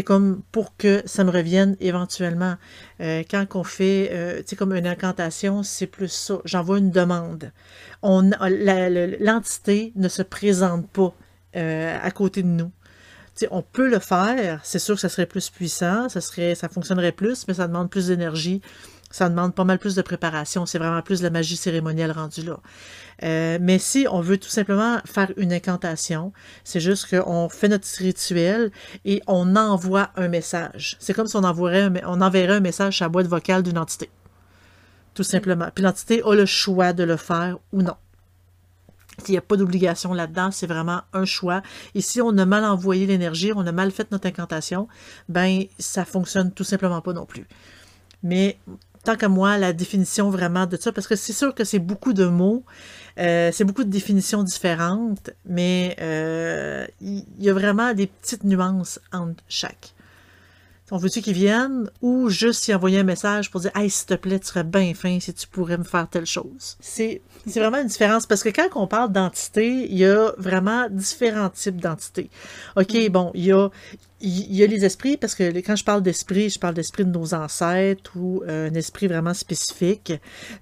comme 0.04 0.42
pour 0.52 0.76
que 0.76 1.02
ça 1.06 1.24
me 1.24 1.30
revienne 1.30 1.76
éventuellement. 1.80 2.54
Euh, 3.00 3.24
quand 3.28 3.46
on 3.54 3.64
fait, 3.64 4.10
euh, 4.12 4.42
comme 4.56 4.74
une 4.74 4.86
incantation, 4.86 5.62
c'est 5.62 5.86
plus 5.86 6.12
ça. 6.12 6.38
J'envoie 6.44 6.78
une 6.78 6.90
demande. 6.90 7.52
L'entité 8.02 9.92
ne 9.96 10.08
se 10.08 10.22
présente 10.22 10.88
pas 10.88 11.14
à 11.54 12.10
côté 12.10 12.42
de 12.42 12.48
nous. 12.48 12.70
On 13.50 13.62
peut 13.62 13.88
le 13.88 13.98
faire, 13.98 14.60
c'est 14.62 14.78
sûr 14.78 14.94
que 14.94 15.00
ça 15.00 15.08
serait 15.08 15.26
plus 15.26 15.50
puissant, 15.50 16.08
ça 16.08 16.20
serait, 16.20 16.54
ça 16.54 16.68
fonctionnerait 16.68 17.12
plus, 17.12 17.46
mais 17.48 17.54
ça 17.54 17.66
demande 17.66 17.90
plus 17.90 18.08
d'énergie, 18.08 18.60
ça 19.12 19.28
demande 19.28 19.54
pas 19.54 19.64
mal 19.64 19.78
plus 19.78 19.94
de 19.94 20.02
préparation, 20.02 20.66
c'est 20.66 20.78
vraiment 20.78 21.02
plus 21.02 21.20
de 21.20 21.24
la 21.24 21.30
magie 21.30 21.56
cérémonielle 21.56 22.10
rendue 22.10 22.42
là. 22.42 22.58
Euh, 23.22 23.58
mais 23.60 23.78
si 23.78 24.06
on 24.10 24.20
veut 24.20 24.38
tout 24.38 24.48
simplement 24.48 24.98
faire 25.04 25.30
une 25.36 25.52
incantation, 25.52 26.32
c'est 26.64 26.80
juste 26.80 27.08
qu'on 27.08 27.48
fait 27.48 27.68
notre 27.68 27.86
rituel 27.98 28.72
et 29.04 29.22
on 29.28 29.54
envoie 29.54 30.10
un 30.16 30.28
message. 30.28 30.96
C'est 30.98 31.12
comme 31.12 31.28
si 31.28 31.36
on 31.36 31.44
enverrait 31.44 31.82
un 31.82 32.60
message 32.60 32.96
sur 32.96 33.04
la 33.04 33.08
boîte 33.10 33.26
vocale 33.26 33.62
d'une 33.62 33.78
entité. 33.78 34.10
Tout 35.14 35.22
simplement. 35.22 35.68
Puis 35.74 35.84
l'entité 35.84 36.22
a 36.24 36.34
le 36.34 36.46
choix 36.46 36.92
de 36.92 37.04
le 37.04 37.16
faire 37.16 37.58
ou 37.72 37.82
non. 37.82 37.96
Il 39.28 39.32
n'y 39.32 39.36
a 39.36 39.42
pas 39.42 39.56
d'obligation 39.56 40.14
là-dedans, 40.14 40.50
c'est 40.50 40.66
vraiment 40.66 41.02
un 41.12 41.26
choix. 41.26 41.62
Et 41.94 42.00
si 42.00 42.22
on 42.22 42.36
a 42.38 42.46
mal 42.46 42.64
envoyé 42.64 43.06
l'énergie, 43.06 43.52
on 43.54 43.66
a 43.66 43.72
mal 43.72 43.90
fait 43.90 44.10
notre 44.10 44.26
incantation, 44.26 44.88
ben 45.28 45.64
ça 45.78 46.06
fonctionne 46.06 46.50
tout 46.50 46.64
simplement 46.64 47.02
pas 47.02 47.12
non 47.12 47.26
plus. 47.26 47.46
Mais 48.22 48.58
tant 49.04 49.16
qu'à 49.16 49.28
moi, 49.28 49.58
la 49.58 49.72
définition 49.72 50.30
vraiment 50.30 50.66
de 50.66 50.76
ça, 50.76 50.92
parce 50.92 51.06
que 51.06 51.16
c'est 51.16 51.32
sûr 51.32 51.54
que 51.54 51.64
c'est 51.64 51.78
beaucoup 51.78 52.12
de 52.12 52.26
mots, 52.26 52.64
euh, 53.18 53.50
c'est 53.52 53.64
beaucoup 53.64 53.84
de 53.84 53.90
définitions 53.90 54.42
différentes, 54.42 55.30
mais 55.44 55.96
euh, 56.00 56.86
il 57.00 57.24
y, 57.38 57.50
a 57.50 57.52
vraiment 57.52 57.94
des 57.94 58.06
petites 58.06 58.44
nuances 58.44 59.00
entre 59.12 59.42
chaque. 59.48 59.94
On 60.94 60.98
veut-tu 60.98 61.22
qu'ils 61.22 61.32
viennent 61.32 61.88
ou 62.02 62.28
juste 62.28 62.68
y 62.68 62.74
envoyer 62.74 62.98
un 62.98 63.02
message 63.02 63.50
pour 63.50 63.62
dire 63.62 63.70
Hey, 63.74 63.88
s'il 63.88 64.04
te 64.06 64.14
plaît, 64.14 64.38
tu 64.38 64.48
serais 64.48 64.62
bien 64.62 64.92
fin 64.92 65.18
si 65.20 65.32
tu 65.32 65.48
pourrais 65.48 65.78
me 65.78 65.84
faire 65.84 66.06
telle 66.06 66.26
chose. 66.26 66.76
C'est 66.80 67.22
c'est 67.46 67.60
vraiment 67.60 67.78
une 67.80 67.88
différence 67.88 68.26
parce 68.26 68.42
que 68.42 68.50
quand 68.50 68.68
on 68.76 68.86
parle 68.86 69.10
d'entité, 69.10 69.86
il 69.90 69.96
y 69.96 70.04
a 70.04 70.32
vraiment 70.36 70.88
différents 70.90 71.48
types 71.48 71.80
d'entités. 71.80 72.28
OK, 72.76 73.08
bon, 73.10 73.30
il 73.34 73.44
y 73.46 73.52
a, 73.52 73.68
il 74.20 74.54
y 74.54 74.62
a 74.62 74.66
les 74.68 74.84
esprits, 74.84 75.16
parce 75.16 75.34
que 75.34 75.50
quand 75.58 75.74
je 75.74 75.82
parle 75.82 76.02
d'esprit, 76.02 76.50
je 76.50 76.60
parle 76.60 76.74
d'esprit 76.74 77.04
de 77.04 77.10
nos 77.10 77.34
ancêtres 77.34 78.12
ou 78.14 78.44
euh, 78.46 78.68
un 78.70 78.74
esprit 78.74 79.08
vraiment 79.08 79.34
spécifique. 79.34 80.12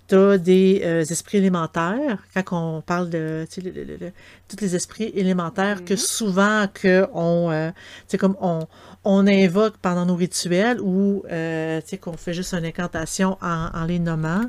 Tu 0.09 0.15
as 0.15 0.39
des 0.39 0.81
euh, 0.85 1.03
esprits 1.05 1.37
élémentaires, 1.39 2.19
quand 2.47 2.77
on 2.79 2.81
parle 2.81 3.11
de 3.11 3.47
tu 3.51 3.61
sais, 3.61 3.69
le- 3.71 3.73
le- 3.85 3.97
le- 3.97 4.13
tous 4.49 4.57
les 4.63 4.75
esprits 4.75 5.13
élémentaires 5.15 5.85
que 5.85 5.97
souvent 5.97 6.67
que 6.73 7.07
on, 7.13 7.51
euh, 7.51 7.71
tu 7.73 7.77
sais, 8.09 8.19
comme 8.19 8.37
on, 8.41 8.67
on 9.05 9.27
invoque 9.27 9.77
pendant 9.79 10.07
nos 10.07 10.17
rituels 10.17 10.81
ou 10.81 11.25
euh, 11.31 11.81
qu'on 12.01 12.17
fait 12.17 12.35
juste 12.35 12.55
une 12.55 12.65
incantation 12.65 13.39
en, 13.41 13.71
en 13.73 13.85
les 13.85 13.99
nommant. 13.99 14.45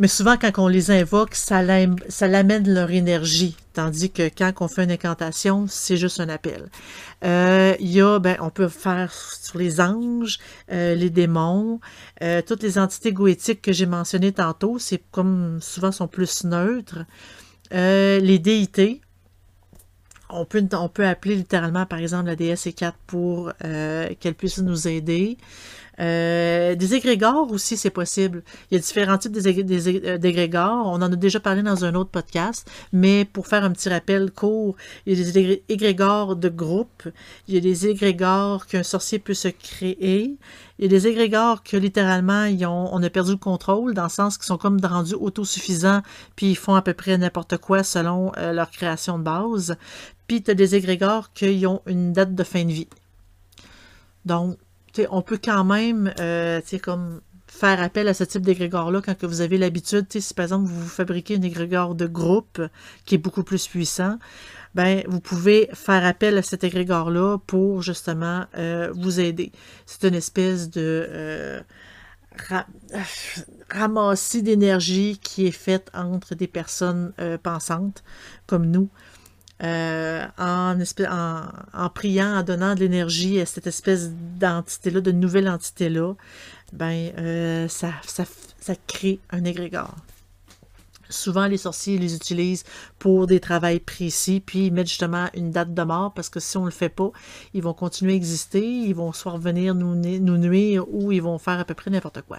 Mais 0.00 0.06
souvent, 0.06 0.36
quand 0.36 0.52
on 0.58 0.68
les 0.68 0.92
invoque, 0.92 1.34
ça 1.34 1.60
l'amène 1.60 2.72
leur 2.72 2.90
énergie. 2.92 3.56
Tandis 3.72 4.10
que 4.10 4.28
quand 4.28 4.52
on 4.60 4.68
fait 4.68 4.84
une 4.84 4.92
incantation, 4.92 5.66
c'est 5.68 5.96
juste 5.96 6.20
un 6.20 6.28
appel. 6.28 6.70
Euh, 7.24 7.74
y 7.80 8.00
a, 8.00 8.20
ben, 8.20 8.36
on 8.40 8.50
peut 8.50 8.68
faire 8.68 9.12
sur 9.12 9.58
les 9.58 9.80
anges, 9.80 10.38
euh, 10.70 10.94
les 10.94 11.10
démons, 11.10 11.80
euh, 12.22 12.42
toutes 12.46 12.62
les 12.62 12.78
entités 12.78 13.12
goétiques 13.12 13.60
que 13.60 13.72
j'ai 13.72 13.86
mentionnées 13.86 14.32
tantôt, 14.32 14.78
c'est 14.78 15.02
comme 15.10 15.58
souvent 15.60 15.90
sont 15.90 16.06
plus 16.06 16.44
neutres. 16.44 17.04
Euh, 17.74 18.20
les 18.20 18.38
déités, 18.38 19.00
on 20.30 20.44
peut, 20.44 20.66
on 20.72 20.88
peut 20.88 21.06
appeler 21.06 21.36
littéralement, 21.36 21.86
par 21.86 21.98
exemple, 21.98 22.26
la 22.26 22.36
déesse 22.36 22.66
E4 22.66 22.92
pour 23.06 23.52
euh, 23.64 24.08
qu'elle 24.20 24.34
puisse 24.34 24.58
nous 24.58 24.88
aider. 24.88 25.36
Euh, 26.00 26.76
des 26.76 26.94
égrégores 26.94 27.50
aussi, 27.50 27.76
c'est 27.76 27.90
possible. 27.90 28.44
Il 28.70 28.74
y 28.74 28.78
a 28.78 28.80
différents 28.80 29.18
types 29.18 29.36
euh, 29.36 30.18
d'égrégores. 30.18 30.86
On 30.86 30.96
en 31.02 31.12
a 31.12 31.16
déjà 31.16 31.40
parlé 31.40 31.62
dans 31.62 31.84
un 31.84 31.94
autre 31.96 32.10
podcast, 32.10 32.70
mais 32.92 33.24
pour 33.24 33.48
faire 33.48 33.64
un 33.64 33.72
petit 33.72 33.88
rappel 33.88 34.30
court, 34.30 34.76
il 35.06 35.18
y 35.18 35.20
a 35.20 35.24
des 35.24 35.38
égré- 35.38 35.62
égrégores 35.68 36.36
de 36.36 36.48
groupe, 36.48 37.08
il 37.48 37.54
y 37.54 37.56
a 37.56 37.60
des 37.60 37.88
égrégores 37.88 38.66
qu'un 38.66 38.84
sorcier 38.84 39.18
peut 39.18 39.34
se 39.34 39.48
créer, 39.48 40.36
il 40.78 40.84
y 40.84 40.86
a 40.86 40.88
des 40.88 41.08
égrégores 41.08 41.62
que 41.62 41.76
littéralement 41.76 42.44
ils 42.44 42.64
ont, 42.66 42.88
on 42.92 43.02
a 43.02 43.10
perdu 43.10 43.32
le 43.32 43.36
contrôle, 43.36 43.94
dans 43.94 44.04
le 44.04 44.08
sens 44.08 44.38
qu'ils 44.38 44.46
sont 44.46 44.58
comme 44.58 44.78
rendus 44.82 45.14
autosuffisants, 45.14 46.02
puis 46.36 46.50
ils 46.50 46.56
font 46.56 46.74
à 46.74 46.82
peu 46.82 46.94
près 46.94 47.18
n'importe 47.18 47.56
quoi 47.58 47.82
selon 47.82 48.32
euh, 48.36 48.52
leur 48.52 48.70
création 48.70 49.18
de 49.18 49.24
base. 49.24 49.76
Puis 50.26 50.42
tu 50.42 50.50
as 50.50 50.54
des 50.54 50.74
égrégores 50.74 51.32
qui 51.32 51.66
ont 51.66 51.82
une 51.86 52.12
date 52.12 52.34
de 52.34 52.44
fin 52.44 52.64
de 52.64 52.72
vie. 52.72 52.88
Donc, 54.24 54.56
on 55.10 55.22
peut 55.22 55.38
quand 55.42 55.64
même, 55.64 56.12
euh, 56.20 56.60
comme 56.82 57.20
faire 57.46 57.82
appel 57.82 58.08
à 58.08 58.14
ce 58.14 58.24
type 58.24 58.42
d'égrégore-là 58.42 59.00
quand 59.04 59.16
que 59.16 59.26
vous 59.26 59.40
avez 59.40 59.58
l'habitude, 59.58 60.06
si 60.10 60.34
par 60.34 60.44
exemple 60.44 60.68
vous 60.68 60.86
fabriquez 60.86 61.36
un 61.36 61.42
égrégore 61.42 61.94
de 61.94 62.06
groupe 62.06 62.60
qui 63.04 63.14
est 63.14 63.18
beaucoup 63.18 63.42
plus 63.42 63.66
puissant, 63.66 64.18
ben 64.74 65.02
vous 65.08 65.20
pouvez 65.20 65.68
faire 65.72 66.04
appel 66.04 66.38
à 66.38 66.42
cet 66.42 66.62
égrégore-là 66.64 67.38
pour 67.46 67.82
justement 67.82 68.44
euh, 68.56 68.90
vous 68.94 69.20
aider. 69.20 69.52
C'est 69.86 70.04
une 70.06 70.14
espèce 70.14 70.70
de 70.70 71.06
euh, 71.10 71.60
ra- 72.48 72.66
ramassis 73.70 74.42
d'énergie 74.42 75.18
qui 75.22 75.46
est 75.46 75.50
faite 75.52 75.90
entre 75.94 76.34
des 76.34 76.46
personnes 76.46 77.12
euh, 77.18 77.38
pensantes 77.38 78.04
comme 78.46 78.66
nous. 78.66 78.88
euh, 79.62 80.24
en, 80.38 80.76
priant, 81.92 82.36
en 82.38 82.42
donnant 82.44 82.74
de 82.76 82.80
l'énergie 82.80 83.40
à 83.40 83.46
cette 83.46 83.66
espèce 83.66 84.10
d'entité-là, 84.38 85.00
de 85.00 85.10
nouvelle 85.10 85.48
entité-là, 85.48 86.14
ben, 86.72 87.10
euh, 87.18 87.66
ça, 87.68 87.92
ça, 88.06 88.24
ça 88.60 88.74
crée 88.86 89.18
un 89.30 89.44
égrégore. 89.44 89.96
Souvent, 91.08 91.46
les 91.46 91.56
sorciers 91.56 91.98
les 91.98 92.14
utilisent 92.14 92.64
pour 92.98 93.26
des 93.26 93.40
travails 93.40 93.80
précis, 93.80 94.42
puis 94.44 94.66
ils 94.66 94.72
mettent 94.72 94.88
justement 94.88 95.26
une 95.34 95.50
date 95.50 95.74
de 95.74 95.82
mort, 95.82 96.12
parce 96.14 96.28
que 96.28 96.40
si 96.40 96.56
on 96.56 96.62
ne 96.62 96.66
le 96.66 96.72
fait 96.72 96.88
pas, 96.88 97.10
ils 97.54 97.62
vont 97.62 97.74
continuer 97.74 98.12
à 98.12 98.16
exister, 98.16 98.62
ils 98.62 98.94
vont 98.94 99.12
soit 99.12 99.38
venir 99.38 99.74
nous, 99.74 99.94
nuire 99.94 100.84
ou 100.88 101.12
ils 101.12 101.22
vont 101.22 101.38
faire 101.38 101.60
à 101.60 101.64
peu 101.64 101.74
près 101.74 101.90
n'importe 101.90 102.22
quoi. 102.22 102.38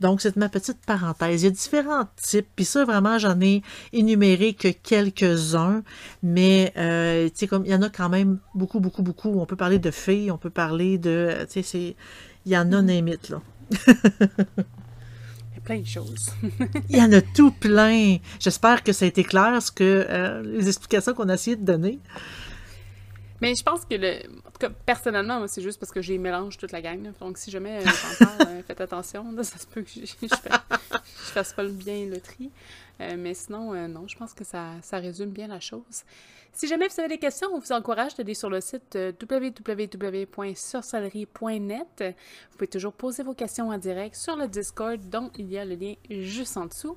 Donc, 0.00 0.20
c'est 0.20 0.36
ma 0.36 0.48
petite 0.48 0.78
parenthèse. 0.86 1.42
Il 1.42 1.44
y 1.44 1.48
a 1.48 1.50
différents 1.50 2.08
types, 2.16 2.48
puis 2.54 2.64
ça, 2.64 2.84
vraiment, 2.84 3.18
j'en 3.18 3.40
ai 3.40 3.62
énuméré 3.92 4.54
que 4.54 4.68
quelques-uns, 4.68 5.82
mais, 6.22 6.72
euh, 6.76 7.28
comme 7.48 7.64
il 7.66 7.72
y 7.72 7.74
en 7.74 7.82
a 7.82 7.90
quand 7.90 8.08
même 8.08 8.38
beaucoup, 8.54 8.80
beaucoup, 8.80 9.02
beaucoup. 9.02 9.40
On 9.40 9.46
peut 9.46 9.56
parler 9.56 9.78
de 9.78 9.90
fées, 9.90 10.30
on 10.30 10.38
peut 10.38 10.50
parler 10.50 10.98
de, 10.98 11.46
il 12.46 12.52
y 12.52 12.56
en 12.56 12.72
a, 12.72 12.82
limite, 12.82 13.30
là. 13.30 13.42
plein 15.64 15.78
de 15.78 15.86
choses. 15.86 16.30
Il 16.90 16.98
y 16.98 17.02
en 17.02 17.12
a 17.12 17.20
tout 17.20 17.50
plein. 17.50 18.18
J'espère 18.38 18.82
que 18.82 18.92
ça 18.92 19.04
a 19.04 19.08
été 19.08 19.24
clair, 19.24 19.60
ce 19.62 19.72
que 19.72 20.06
euh, 20.08 20.42
les 20.42 20.68
explications 20.68 21.14
qu'on 21.14 21.28
a 21.28 21.34
essayé 21.34 21.56
de 21.56 21.64
donner. 21.64 21.98
Mais 23.40 23.54
je 23.54 23.62
pense 23.62 23.84
que, 23.84 23.94
le, 23.94 24.20
en 24.46 24.50
tout 24.50 24.58
cas, 24.60 24.70
personnellement, 24.70 25.38
moi, 25.38 25.48
c'est 25.48 25.62
juste 25.62 25.78
parce 25.80 25.92
que 25.92 26.00
j'ai 26.00 26.16
mélange 26.18 26.56
toute 26.56 26.72
la 26.72 26.80
gang. 26.80 27.12
Donc, 27.20 27.36
si 27.36 27.50
jamais 27.50 27.78
euh, 27.78 27.84
j'en 27.84 28.26
parle, 28.26 28.52
euh, 28.52 28.62
faites 28.66 28.80
attention. 28.80 29.24
ça 29.42 29.58
se 29.58 29.66
peut 29.66 29.82
que 29.82 29.90
je, 29.90 30.00
ne 30.22 30.28
fasse 31.08 31.52
pas 31.52 31.64
bien 31.64 32.06
le 32.06 32.20
tri. 32.20 32.50
Mais 33.00 33.34
sinon, 33.34 33.88
non, 33.88 34.06
je 34.06 34.16
pense 34.16 34.34
que 34.34 34.44
ça, 34.44 34.74
ça 34.82 34.98
résume 34.98 35.30
bien 35.30 35.48
la 35.48 35.60
chose. 35.60 36.04
Si 36.54 36.66
jamais 36.68 36.86
vous 36.86 37.00
avez 37.00 37.08
des 37.08 37.18
questions, 37.18 37.48
on 37.52 37.58
vous 37.58 37.72
encourage 37.72 38.14
d'aller 38.14 38.34
sur 38.34 38.48
le 38.48 38.60
site 38.60 38.94
euh, 38.94 39.10
www.sorcellerie.net. 39.20 41.86
Vous 41.98 42.56
pouvez 42.56 42.68
toujours 42.68 42.92
poser 42.92 43.24
vos 43.24 43.34
questions 43.34 43.70
en 43.70 43.78
direct 43.78 44.14
sur 44.14 44.36
le 44.36 44.46
Discord, 44.46 45.00
dont 45.10 45.32
il 45.36 45.50
y 45.50 45.58
a 45.58 45.64
le 45.64 45.74
lien 45.74 45.94
juste 46.08 46.56
en 46.56 46.66
dessous. 46.66 46.96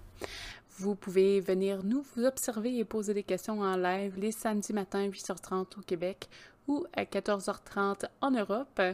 Vous 0.78 0.94
pouvez 0.94 1.40
venir 1.40 1.84
nous 1.84 2.06
vous 2.16 2.26
observer 2.26 2.78
et 2.78 2.86
poser 2.86 3.16
des 3.16 3.24
questions 3.24 3.62
en 3.62 3.76
live 3.76 4.14
les 4.20 4.32
samedis 4.32 4.74
matins 4.74 5.08
8h30 5.08 5.80
au 5.80 5.82
Québec 5.82 6.30
ou 6.68 6.86
à 6.94 7.06
14h30 7.06 8.04
en 8.22 8.30
Europe, 8.30 8.80
euh, 8.80 8.94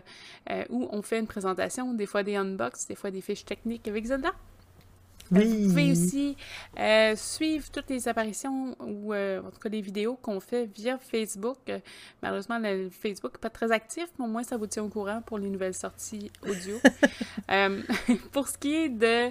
où 0.70 0.88
on 0.92 1.02
fait 1.02 1.20
une 1.20 1.28
présentation, 1.28 1.94
des 1.94 2.06
fois 2.06 2.24
des 2.24 2.38
unbox, 2.38 2.88
des 2.88 2.96
fois 2.96 3.12
des 3.12 3.20
fiches 3.20 3.44
techniques 3.44 3.86
avec 3.90 4.06
Zelda. 4.06 4.32
Vous 5.32 5.70
pouvez 5.70 5.92
aussi 5.92 6.36
euh, 6.80 7.16
suivre 7.16 7.70
toutes 7.72 7.90
les 7.90 8.08
apparitions 8.08 8.76
ou 8.80 9.14
euh, 9.14 9.42
en 9.42 9.50
tout 9.52 9.60
cas 9.60 9.70
les 9.70 9.82
vidéos 9.82 10.16
qu'on 10.22 10.40
fait 10.40 10.66
via 10.66 10.98
Facebook. 10.98 11.58
malheureusement, 12.22 12.60
le 12.60 12.90
Facebook 12.90 13.34
n'est 13.34 13.40
pas 13.40 13.50
très 13.50 13.72
actif, 13.72 14.08
mais 14.20 14.26
au 14.26 14.28
moins 14.28 14.44
ça 14.44 14.58
vous 14.58 14.68
tient 14.68 14.84
au 14.84 14.90
courant 14.90 15.22
pour 15.26 15.38
les 15.40 15.50
nouvelles 15.50 15.74
sorties 15.74 16.32
audio. 16.48 16.78
Euh, 17.52 17.82
pour 18.32 18.48
ce 18.48 18.58
qui 18.58 18.74
est 18.74 18.90
de, 18.90 19.28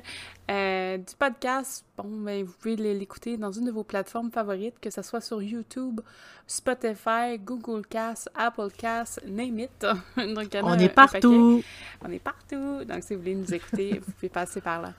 du 0.98 1.14
podcast, 1.18 1.84
bon, 1.96 2.04
ben, 2.22 2.44
vous 2.44 2.52
pouvez 2.52 2.76
l'écouter 2.76 3.36
dans 3.36 3.50
une 3.50 3.64
de 3.64 3.70
vos 3.70 3.84
plateformes 3.84 4.30
favorites, 4.30 4.78
que 4.80 4.90
ce 4.90 5.02
soit 5.02 5.20
sur 5.20 5.42
YouTube, 5.42 6.00
Spotify, 6.46 7.38
Google 7.38 7.86
Cast, 7.86 8.30
Apple 8.34 8.68
Cast, 8.76 9.20
name 9.26 9.60
it. 9.60 9.86
on 10.16 10.78
est 10.78 10.88
partout. 10.88 11.62
On 12.04 12.10
est 12.10 12.18
partout. 12.18 12.84
Donc, 12.84 13.02
si 13.02 13.14
vous 13.14 13.20
voulez 13.20 13.34
nous 13.34 13.54
écouter, 13.54 14.00
vous 14.04 14.12
pouvez 14.12 14.28
passer 14.28 14.60
par 14.60 14.82
là. 14.82 14.92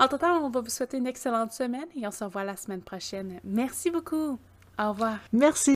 En 0.00 0.08
total, 0.08 0.32
on 0.32 0.48
va 0.48 0.62
vous 0.62 0.70
souhaiter 0.70 0.96
une 0.96 1.06
excellente 1.06 1.52
semaine 1.52 1.84
et 1.94 2.06
on 2.06 2.10
se 2.10 2.24
revoit 2.24 2.42
la 2.42 2.56
semaine 2.56 2.80
prochaine. 2.80 3.38
Merci 3.44 3.90
beaucoup. 3.90 4.38
Au 4.78 4.88
revoir. 4.88 5.18
Merci. 5.30 5.68